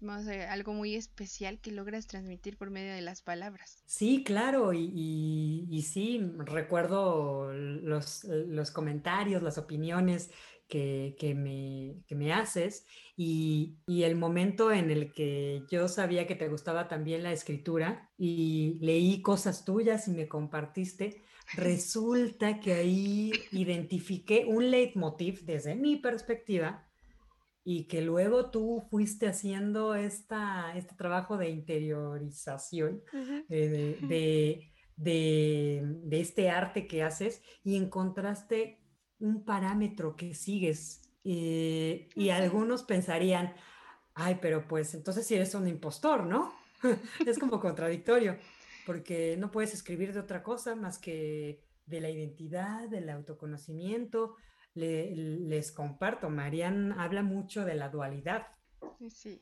[0.00, 3.82] más algo muy especial que logras transmitir por medio de las palabras.
[3.84, 10.30] Sí, claro, y, y, sí, recuerdo los, los, comentarios, las opiniones
[10.68, 16.26] que, que, me, que me, haces y, y, el momento en el que yo sabía
[16.26, 21.22] que te gustaba también la escritura y leí cosas tuyas y me compartiste.
[21.56, 26.86] Resulta que ahí identifiqué un leitmotiv desde mi perspectiva
[27.68, 33.02] y que luego tú fuiste haciendo esta, este trabajo de interiorización
[33.48, 38.78] eh, de, de, de, este arte que haces y encontraste
[39.18, 41.02] un parámetro que sigues.
[41.24, 43.54] Eh, y algunos pensarían,
[44.14, 46.52] ay, pero pues entonces si eres un impostor, ¿no?
[47.26, 48.36] es como contradictorio,
[48.84, 54.36] porque no puedes escribir de otra cosa más que de la identidad, del autoconocimiento,
[54.74, 58.48] les comparto, Marian habla mucho de la dualidad,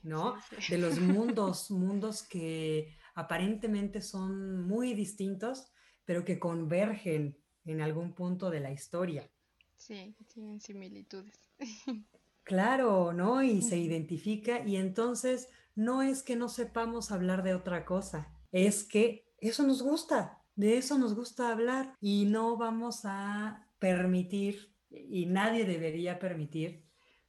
[0.03, 0.37] ¿no?
[0.69, 5.73] De los mundos, mundos que aparentemente son muy distintos,
[6.05, 9.29] pero que convergen en algún punto de la historia.
[9.87, 11.39] Sí, tienen similitudes.
[12.47, 13.43] Claro, ¿no?
[13.43, 18.85] Y se identifica y entonces no es que no sepamos hablar de otra cosa, es
[18.85, 25.25] que eso nos gusta, de eso nos gusta hablar y no vamos a permitir y
[25.25, 26.85] nadie debería permitir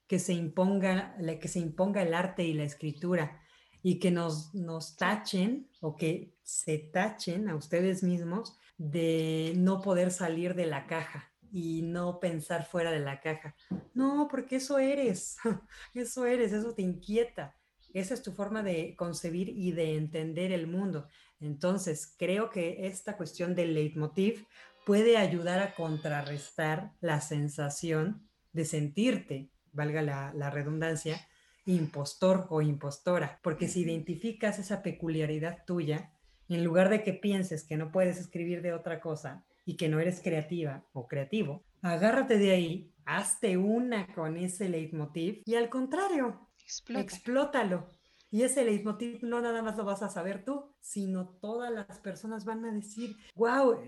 [0.05, 3.39] que se imponga, que se imponga el arte y la escritura
[3.81, 10.11] y que nos, nos tachen o que se tachen a ustedes mismos de no poder
[10.11, 13.55] salir de la caja y no pensar fuera de la caja.
[13.93, 15.37] No, porque eso eres,
[15.93, 17.55] eso eres, eso te inquieta.
[17.93, 21.07] Esa es tu forma de concebir y de entender el mundo.
[21.39, 24.45] Entonces, creo que esta cuestión del leitmotiv
[24.85, 31.25] puede ayudar a contrarrestar la sensación de sentirte, valga la, redundancia,
[31.65, 36.11] impostor o impostora, porque si identificas esa peculiaridad tuya,
[36.49, 39.99] en lugar de que pienses que no puedes escribir de otra cosa y que no
[39.99, 46.47] eres creativa o creativo, agárrate de ahí, hazte una con ese leitmotiv y al contrario,
[46.89, 47.89] explótalo.
[48.31, 52.43] Y ese leitmotiv no nada más lo vas a saber tú, sino todas las personas
[52.43, 53.79] van a decir, wow,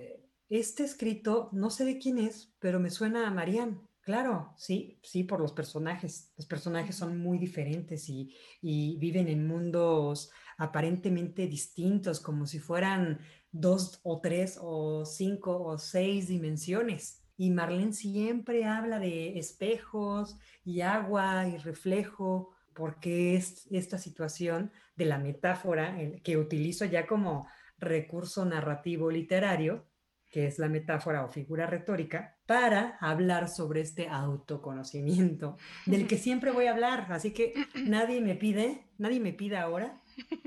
[0.49, 3.81] este escrito, no sé de quién es, pero me suena a Marianne.
[4.07, 6.31] Claro, sí, sí, por los personajes.
[6.37, 13.19] Los personajes son muy diferentes y, viven en mundos aparentemente distintos, como si fueran
[13.59, 17.23] dos o tres o cinco o seis dimensiones.
[17.37, 25.05] Y Marlene siempre habla de espejos y agua y reflejo, porque es esta situación de
[25.05, 27.47] la metáfora que utilizo ya como
[27.79, 29.85] recurso narrativo literario
[30.29, 36.51] que es la metáfora o figura retórica, para hablar sobre este autoconocimiento del que siempre
[36.51, 37.07] voy a hablar.
[37.09, 37.53] Así que
[37.85, 40.01] nadie me pide, nadie me pida ahora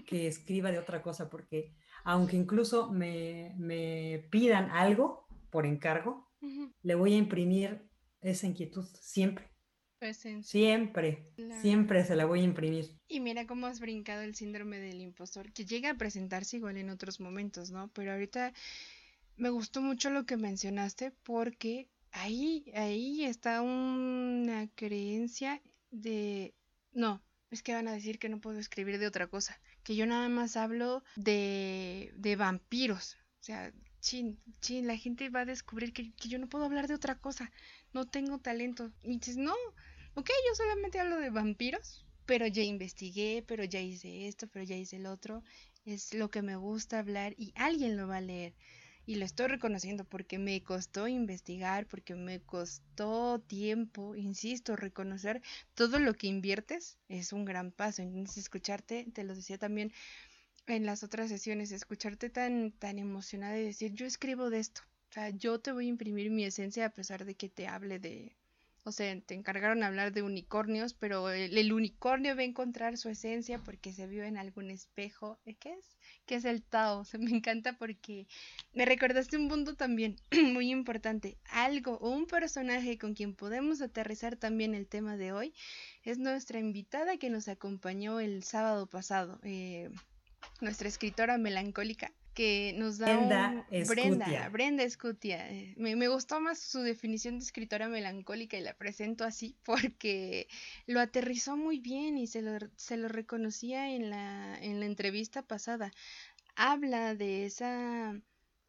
[0.07, 6.29] que escriba de otra cosa, porque aunque incluso me, me pidan algo por encargo,
[6.83, 7.83] le voy a imprimir
[8.21, 9.51] esa inquietud siempre.
[10.43, 11.31] Siempre,
[11.61, 12.97] siempre se la voy a imprimir.
[13.07, 16.89] Y mira cómo has brincado el síndrome del impostor, que llega a presentarse igual en
[16.89, 17.89] otros momentos, ¿no?
[17.89, 18.55] Pero ahorita
[19.37, 26.55] me gustó mucho lo que mencionaste porque ahí, ahí está una creencia de,
[26.93, 29.61] no, es que van a decir que no puedo escribir de otra cosa,
[29.91, 33.17] que yo nada más hablo de, de vampiros.
[33.41, 36.87] O sea, chin, chin, la gente va a descubrir que, que yo no puedo hablar
[36.87, 37.51] de otra cosa,
[37.93, 38.93] no tengo talento.
[39.03, 39.53] Y dices, no,
[40.15, 44.77] ok, yo solamente hablo de vampiros, pero ya investigué, pero ya hice esto, pero ya
[44.77, 45.43] hice el otro.
[45.85, 48.55] Es lo que me gusta hablar y alguien lo va a leer.
[49.11, 55.43] Y lo estoy reconociendo porque me costó investigar, porque me costó tiempo, insisto, reconocer
[55.75, 58.03] todo lo que inviertes es un gran paso.
[58.03, 59.93] Entonces escucharte, te lo decía también
[60.69, 64.83] en las otras sesiones, escucharte tan, tan emocionada y decir, yo escribo de esto.
[65.11, 67.99] O sea, yo te voy a imprimir mi esencia a pesar de que te hable
[67.99, 68.37] de,
[68.85, 73.59] o sea, te encargaron hablar de unicornios, pero el, unicornio va a encontrar su esencia
[73.59, 75.41] porque se vio en algún espejo.
[75.47, 75.97] ¿Eh, ¿Qué es?
[76.31, 77.01] ¿Qué es el Tao?
[77.01, 78.29] O me encanta porque
[78.73, 80.15] me recordaste un punto también
[80.55, 81.39] muy importante.
[81.51, 85.53] Algo o un personaje con quien podemos aterrizar también el tema de hoy
[86.05, 89.41] es nuestra invitada que nos acompañó el sábado pasado.
[89.43, 89.91] Eh,
[90.61, 95.47] nuestra escritora melancólica que nos da Brenda Brenda, Brenda Escutia.
[95.51, 100.49] Eh, me, gustó más su definición de escritora melancólica y la presento así porque
[100.87, 105.43] lo aterrizó muy bien y se lo, se lo reconocía en la, en la entrevista
[105.43, 105.93] pasada.
[106.57, 108.19] Habla de esa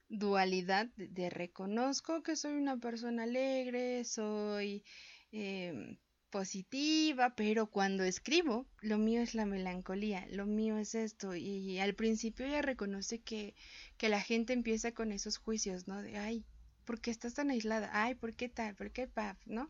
[0.10, 4.84] dualidad de, reconozco que soy una persona alegre, soy
[5.32, 5.96] em,
[6.32, 11.36] positiva, pero cuando escribo, lo mío es la melancolía, lo mío es esto.
[11.36, 13.54] Y, al principio ella reconoce que,
[13.98, 16.02] que la gente empieza con esos juicios, ¿no?
[16.02, 16.44] De, ay,
[16.86, 17.90] ¿por qué estás tan aislada?
[17.94, 18.76] Ay, ¿por qué tal?
[18.76, 19.38] ¿Por qué paf?
[19.46, 19.70] ¿No?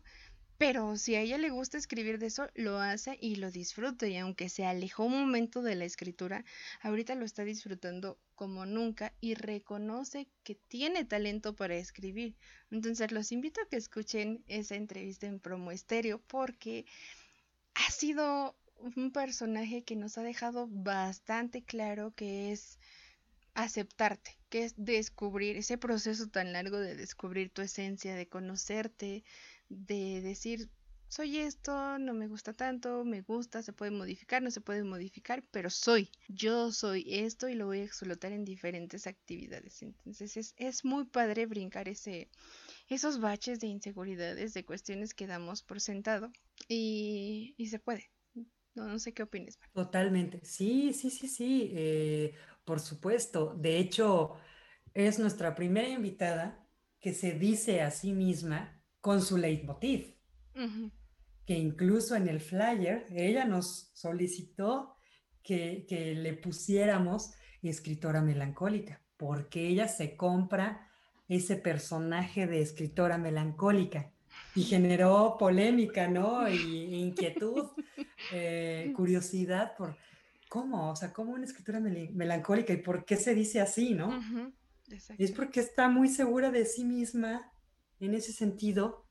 [0.62, 4.06] Pero si a ella le gusta escribir de eso, lo hace y lo disfruta.
[4.06, 6.44] Y aunque se alejó un momento de la escritura,
[6.82, 12.36] ahorita lo está disfrutando como nunca y reconoce que tiene talento para escribir.
[12.70, 16.86] Entonces los invito a que escuchen esa entrevista en Promo Estéreo porque
[17.74, 22.78] ha sido un personaje que nos ha dejado bastante claro que es
[23.54, 29.24] aceptarte, que es descubrir ese proceso tan largo de descubrir tu esencia, de conocerte,
[29.72, 30.70] de decir,
[31.08, 35.44] soy esto, no me gusta tanto, me gusta, se puede modificar, no se puede modificar,
[35.50, 39.82] pero soy, yo soy esto y lo voy a explotar en diferentes actividades.
[39.82, 42.30] Entonces es, es muy padre brincar ese,
[42.88, 46.32] esos baches de inseguridades, de cuestiones que damos por sentado
[46.68, 48.10] y, y se puede.
[48.74, 49.58] No, no sé qué opinas.
[49.74, 53.54] Totalmente, sí, sí, sí, sí, eh, por supuesto.
[53.54, 54.36] De hecho,
[54.94, 56.66] es nuestra primera invitada
[57.00, 60.14] que se dice a sí misma con su leitmotiv,
[61.44, 64.94] que incluso en el flyer ella nos solicitó
[65.42, 65.84] que,
[66.16, 67.32] le pusiéramos
[67.62, 70.88] escritora melancólica, porque ella se compra
[71.28, 74.12] ese personaje de escritora melancólica
[74.54, 76.48] y generó polémica, ¿no?
[76.48, 77.70] Y inquietud,
[78.32, 79.96] eh, curiosidad por
[80.48, 84.20] cómo, o sea, cómo una escritora melancólica y por qué se dice así, ¿no?
[85.18, 87.51] Es porque está muy segura de sí misma
[88.02, 89.04] en ese sentido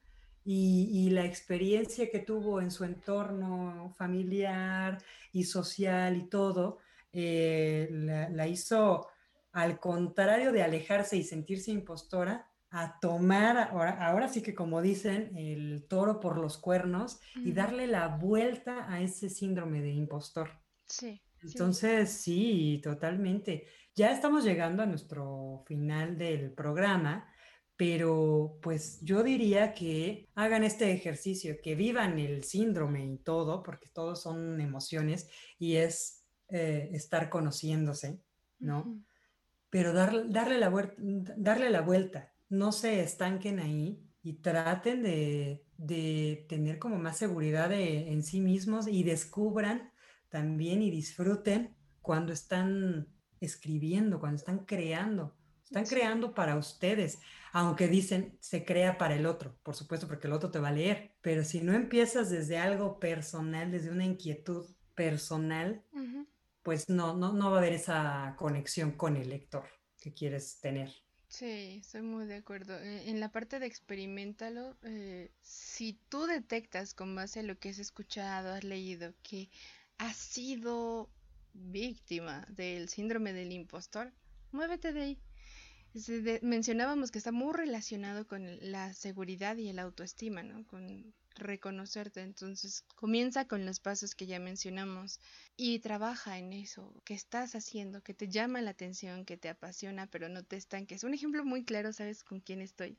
[0.44, 4.98] y, la experiencia que tuvo en su entorno familiar
[5.32, 6.80] y social y todo,
[7.14, 9.08] eh, la, hizo
[9.52, 15.36] al contrario de alejarse y sentirse impostora, a tomar, ahora, ahora sí que como dicen,
[15.36, 20.50] el toro por los cuernos y darle la vuelta a ese síndrome de impostor.
[20.86, 21.22] Sí.
[21.44, 23.68] Entonces, sí, totalmente.
[23.94, 27.28] Ya estamos llegando a nuestro final del programa
[27.78, 33.90] pero pues yo diría que hagan este ejercicio, que vivan el síndrome y todo, porque
[33.90, 38.22] todos son emociones y es eh, estar conociéndose,
[38.60, 39.04] ¿no?
[39.70, 40.94] Pero darle, la
[41.38, 45.66] darle la vuelta, no se estanquen ahí y traten de,
[46.48, 49.92] tener como más seguridad en sí mismos y descubran
[50.30, 53.08] también y disfruten cuando están
[53.40, 55.36] escribiendo, cuando están creando.
[55.72, 57.20] Están creando para ustedes
[57.52, 60.74] aunque dicen se crea para el otro, por supuesto, porque el otro te va a
[60.74, 64.66] leer, pero si no empiezas desde algo personal, desde una inquietud
[64.96, 65.84] personal,
[66.64, 69.66] pues no, no, no va a haber esa conexión con el lector
[70.00, 70.92] que quieres tener.
[71.28, 72.78] Sí, estoy muy de acuerdo.
[72.78, 77.70] Eh, en la parte de experimentalo, eh, si tú detectas con base a lo que
[77.70, 79.50] has escuchado, has leído, que
[79.98, 81.10] has sido
[81.54, 84.14] víctima del síndrome del impostor,
[84.52, 85.20] muévete de ahí
[86.42, 90.66] mencionábamos que está muy relacionado con la seguridad y el autoestima, ¿no?
[90.68, 92.22] Con reconocerte.
[92.22, 95.20] Entonces comienza con los pasos que ya mencionamos
[95.58, 100.08] y trabaja en eso que estás haciendo, que te llama la atención, que te apasiona,
[100.08, 101.04] pero no te estanques.
[101.04, 102.98] Un ejemplo muy claro, ¿sabes con quién estoy?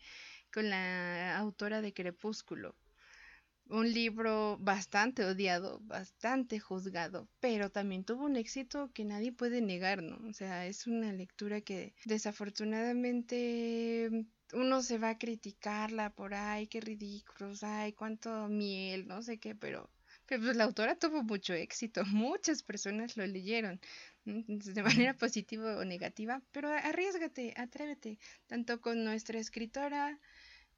[0.53, 2.75] Con la autora de Crepúsculo
[3.73, 10.03] un libro bastante odiado, bastante juzgado, pero también tuvo un éxito que nadie puede negar,
[10.03, 10.19] ¿no?
[10.29, 16.83] O sea, es una lectura que desafortunadamente uno se va a criticarla por, ay, qué
[16.83, 19.89] ridículos, ay, cuánto miel, no sé qué, pero,
[20.27, 23.81] pero pues la autora tuvo mucho éxito, muchas personas lo leyeron
[24.27, 30.21] de manera positiva o negativa, pero arriesgate, atrévete, tanto con nuestra escritora,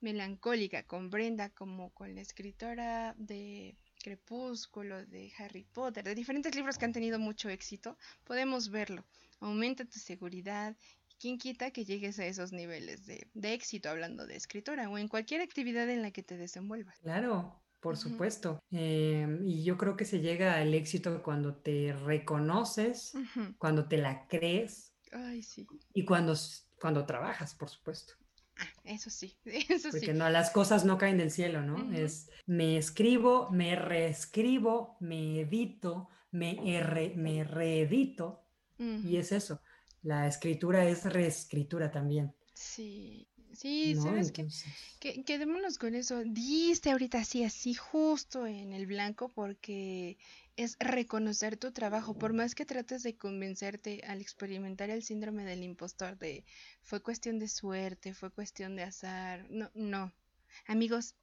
[0.05, 6.77] melancólica con Brenda como con la escritora de Crepúsculo, de Harry Potter, de diferentes libros
[6.77, 9.03] que han tenido mucho éxito, podemos verlo.
[9.41, 10.77] Aumenta tu seguridad.
[11.19, 15.41] ¿Quién quita que llegues a esos niveles de, éxito hablando de escritora o en cualquier
[15.41, 16.99] actividad en la que te desenvuelvas?
[17.01, 18.63] Claro, por supuesto.
[18.71, 23.15] Em, y yo creo que se llega al éxito cuando te reconoces,
[23.57, 24.93] cuando te la crees.
[25.95, 26.35] Y cuando,
[26.79, 28.15] cuando trabajas, por supuesto.
[28.57, 31.93] Ah, eso sí, eso Porque no, las cosas no caen del cielo, ¿no?
[31.93, 36.55] Es me escribo, me reescribo, me edito, me,
[37.17, 38.41] me reedito.
[38.77, 39.61] Y es eso.
[40.03, 42.35] La escritura es reescritura también.
[42.53, 44.47] Sí, sí, ¿sabes qué?
[45.01, 46.23] Que, quedémonos con eso.
[46.25, 50.19] Diste ahorita así, así, justo en el blanco, porque
[50.57, 55.63] es reconocer tu trabajo, por más que trates de convencerte al experimentar el síndrome del
[55.63, 56.45] impostor de
[56.83, 60.13] fue cuestión de suerte, fue cuestión de azar, no, no.
[60.67, 61.17] Amigos,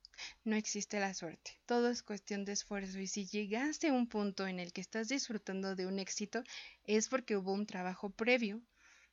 [0.44, 4.46] no existe la suerte, todo es cuestión de esfuerzo y si llegaste a un punto
[4.46, 6.44] en el que estás disfrutando de un éxito
[6.84, 8.62] es porque hubo un trabajo previo,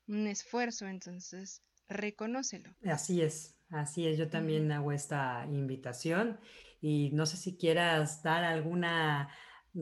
[0.08, 2.74] un esfuerzo, entonces reconócelo.
[2.84, 6.40] Así es, así es, yo también hago esta invitación
[6.80, 9.30] y no sé si quieras dar alguna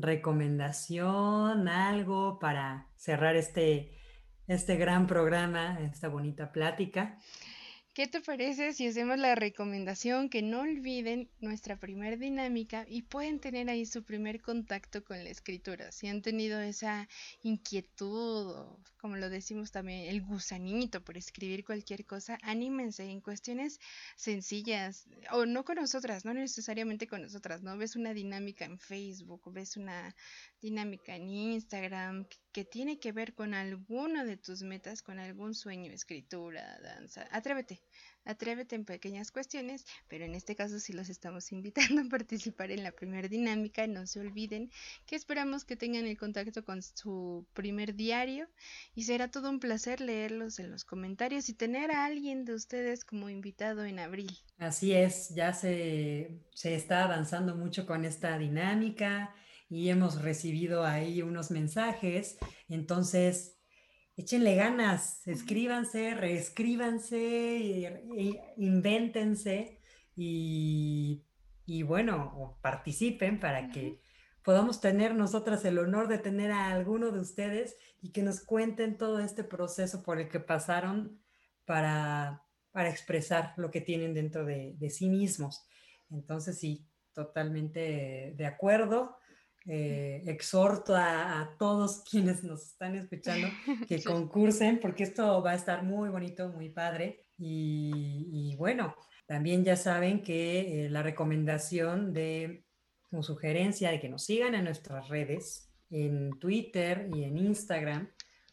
[0.00, 3.92] recomendación, algo para cerrar este,
[4.46, 7.18] este gran programa, esta bonita plática.
[7.96, 13.40] ¿Qué te parece si hacemos la recomendación que no olviden nuestra primer dinámica y pueden
[13.40, 15.90] tener ahí su primer contacto con la escritura?
[15.92, 17.08] Si han tenido esa
[17.40, 23.80] inquietud o, como lo decimos también, el gusanito por escribir cualquier cosa, anímense en cuestiones
[24.14, 27.78] sencillas o no con nosotras, no necesariamente con nosotras, ¿no?
[27.78, 30.14] Ves una dinámica en Facebook, ves una
[30.60, 35.92] dinámica en Instagram que tiene que ver con alguna de tus metas, con algún sueño,
[35.92, 37.28] escritura, danza.
[37.30, 37.82] Atrévete,
[38.24, 42.82] atrévete en pequeñas cuestiones, pero en este caso sí los estamos invitando a participar en
[42.82, 43.86] la primera dinámica.
[43.86, 44.70] No se olviden
[45.04, 48.48] que esperamos que tengan el contacto con su primer diario
[48.94, 53.04] y será todo un placer leerlos en los comentarios y tener a alguien de ustedes
[53.04, 54.34] como invitado en abril.
[54.56, 59.34] Así es, ya se, se está avanzando mucho con esta dinámica
[59.68, 62.38] y hemos recibido ahí unos mensajes.
[62.68, 63.58] Entonces,
[64.16, 68.02] échenle ganas, escríbanse, reescríbanse,
[68.56, 69.80] invéntense
[70.16, 71.24] y,
[71.66, 74.00] y bueno, participen para que
[74.42, 78.96] podamos tener nosotras el honor de tener a alguno de ustedes y que nos cuenten
[78.96, 81.20] todo este proceso por el que pasaron
[81.64, 85.66] para, para expresar lo que tienen dentro de, de sí mismos.
[86.10, 89.16] Entonces, sí, totalmente de acuerdo.
[89.68, 93.48] Eh, exhorto a, todos quienes nos están escuchando
[93.88, 97.24] que concursen porque esto va a estar muy bonito, muy padre.
[97.38, 98.94] Y, bueno,
[99.26, 102.64] también ya saben que eh, la recomendación de
[103.10, 108.10] o sugerencia de que nos sigan en nuestras redes, en Twitter y en Instagram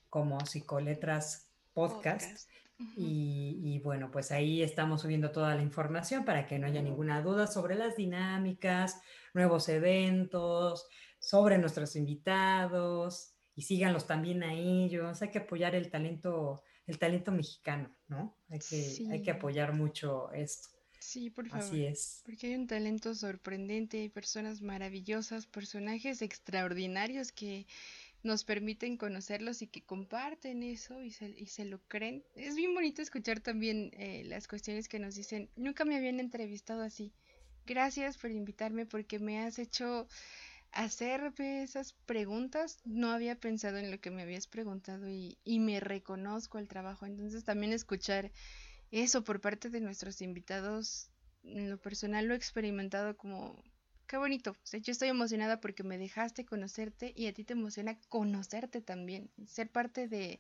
[0.09, 2.47] como Psicoletras Podcast.
[2.95, 7.21] Y, y, bueno, pues ahí estamos subiendo toda la información para que no haya ninguna
[7.21, 9.01] duda sobre las dinámicas,
[9.34, 10.88] nuevos eventos,
[11.19, 15.21] sobre nuestros invitados y síganlos también a ellos.
[15.21, 18.38] Hay que apoyar el talento, el talento mexicano, ¿no?
[18.49, 20.69] Hay que, hay que apoyar mucho esto.
[20.99, 21.65] Sí, por favor.
[21.65, 22.21] Así es.
[22.25, 27.67] Porque hay un talento sorprendente, hay personas maravillosas, personajes extraordinarios que
[28.24, 32.24] nos permiten conocerlos y que comparten eso y se, y se lo creen.
[32.36, 36.82] Es bien bonito escuchar también eh, las cuestiones que nos dicen, nunca me habían entrevistado
[36.82, 37.13] así.
[37.65, 40.07] Gracias por invitarme porque me has hecho
[40.71, 45.80] hacerme esas preguntas, no había pensado en lo que me habías preguntado y, y me
[45.80, 47.05] reconozco el trabajo.
[47.05, 48.32] Entonces también escuchar
[48.91, 51.09] eso por parte de nuestros invitados,
[51.43, 53.61] en lo personal lo he experimentado como
[54.07, 54.51] qué bonito.
[54.51, 58.81] O sea, yo estoy emocionada porque me dejaste conocerte y a ti te emociona conocerte
[58.81, 59.29] también.
[59.45, 60.39] Ser parte de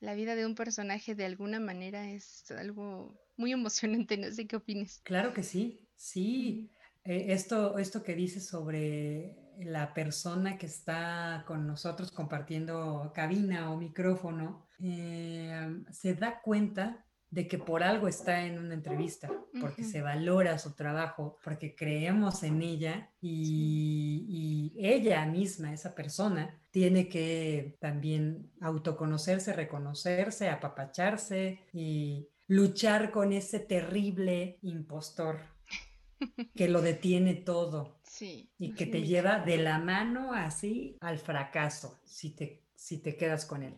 [0.00, 4.56] la vida de un personaje de alguna manera es algo muy emocionante, no sé qué
[4.56, 5.00] opines.
[5.04, 6.70] Claro que sí, sí.
[7.04, 13.76] Eh, esto, esto que dices sobre la persona que está con nosotros compartiendo cabina o
[13.76, 20.00] micrófono, eh, se da cuenta de que por algo está en una entrevista, porque se
[20.00, 28.50] valora su trabajo, porque creemos en ella y, ella misma, esa persona, tiene que también
[28.60, 35.40] autoconocerse, reconocerse, apapacharse y luchar con ese terrible impostor
[36.54, 37.98] que lo detiene todo
[38.58, 43.44] y que te lleva de la mano así al fracaso si te, si te quedas
[43.44, 43.74] con él.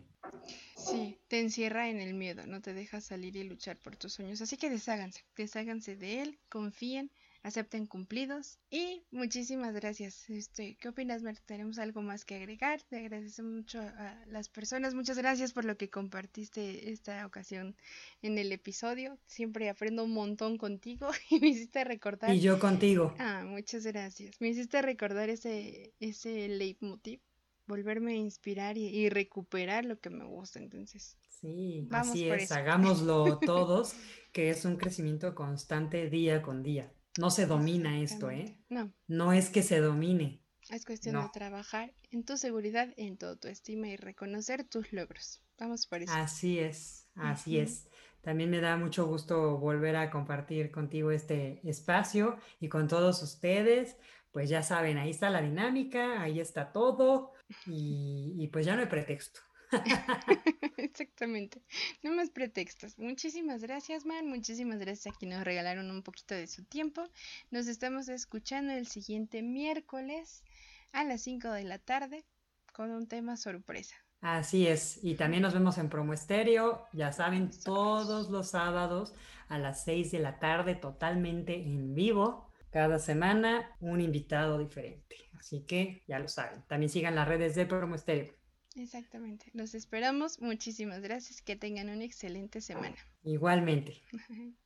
[0.79, 4.41] Sí, te encierra en el miedo, no te deja salir y luchar por tus sueños.
[4.41, 7.11] Así que desháganse, desháganse de él, confíen,
[7.43, 10.29] acepten cumplidos y muchísimas gracias.
[10.29, 11.39] Este, ¿Qué opinas, Mer?
[11.39, 12.81] ¿Tenemos algo más que agregar?
[12.83, 14.93] Te agradezco mucho a las personas.
[14.93, 17.75] Muchas gracias por lo que compartiste esta ocasión
[18.21, 19.17] en el episodio.
[19.25, 22.33] Siempre aprendo un montón contigo y me hiciste recordar.
[22.33, 23.13] Y yo contigo.
[23.19, 24.39] Ah, muchas gracias.
[24.39, 27.21] Me hiciste recordar ese, ese leitmotiv
[27.69, 30.59] volverme a inspirar y, recuperar lo que me gusta.
[30.59, 33.93] Entonces, sí, así es, hagámoslo todos,
[34.33, 36.91] que es un crecimiento constante día con día.
[37.17, 38.57] No se domina esto, ¿eh?
[38.69, 38.91] No.
[39.07, 40.41] No es que se domine.
[40.69, 45.41] Es cuestión de trabajar en tu seguridad, en todo tu estima y reconocer tus logros.
[45.57, 46.13] Vamos por eso.
[46.13, 47.87] Así es, así es.
[48.21, 53.95] También me da mucho gusto volver a compartir contigo este espacio y con todos ustedes
[54.31, 57.31] pues ya saben, ahí está la dinámica, ahí está todo
[57.65, 59.41] y, pues ya no hay pretexto.
[60.77, 61.61] Exactamente,
[62.03, 62.97] no más pretextos.
[62.97, 64.27] Muchísimas gracias, Man.
[64.27, 67.03] Muchísimas gracias a quienes nos regalaron un poquito de su tiempo.
[67.51, 70.43] Nos estamos escuchando el siguiente miércoles
[70.91, 72.25] a las 5 de la tarde
[72.73, 73.95] con un tema sorpresa.
[74.21, 79.13] Así es, y también nos vemos en Promo Estéreo, ya saben, todos los sábados
[79.47, 85.15] a las 6 de la tarde, totalmente en vivo cada semana un invitado diferente.
[85.37, 86.63] Así que ya lo saben.
[86.67, 88.33] También sigan las redes de Promo Estéreo.
[88.75, 89.49] Exactamente.
[89.53, 90.39] Los esperamos.
[90.41, 91.41] Muchísimas gracias.
[91.41, 92.95] Que tengan una excelente semana.
[93.23, 94.01] Igualmente.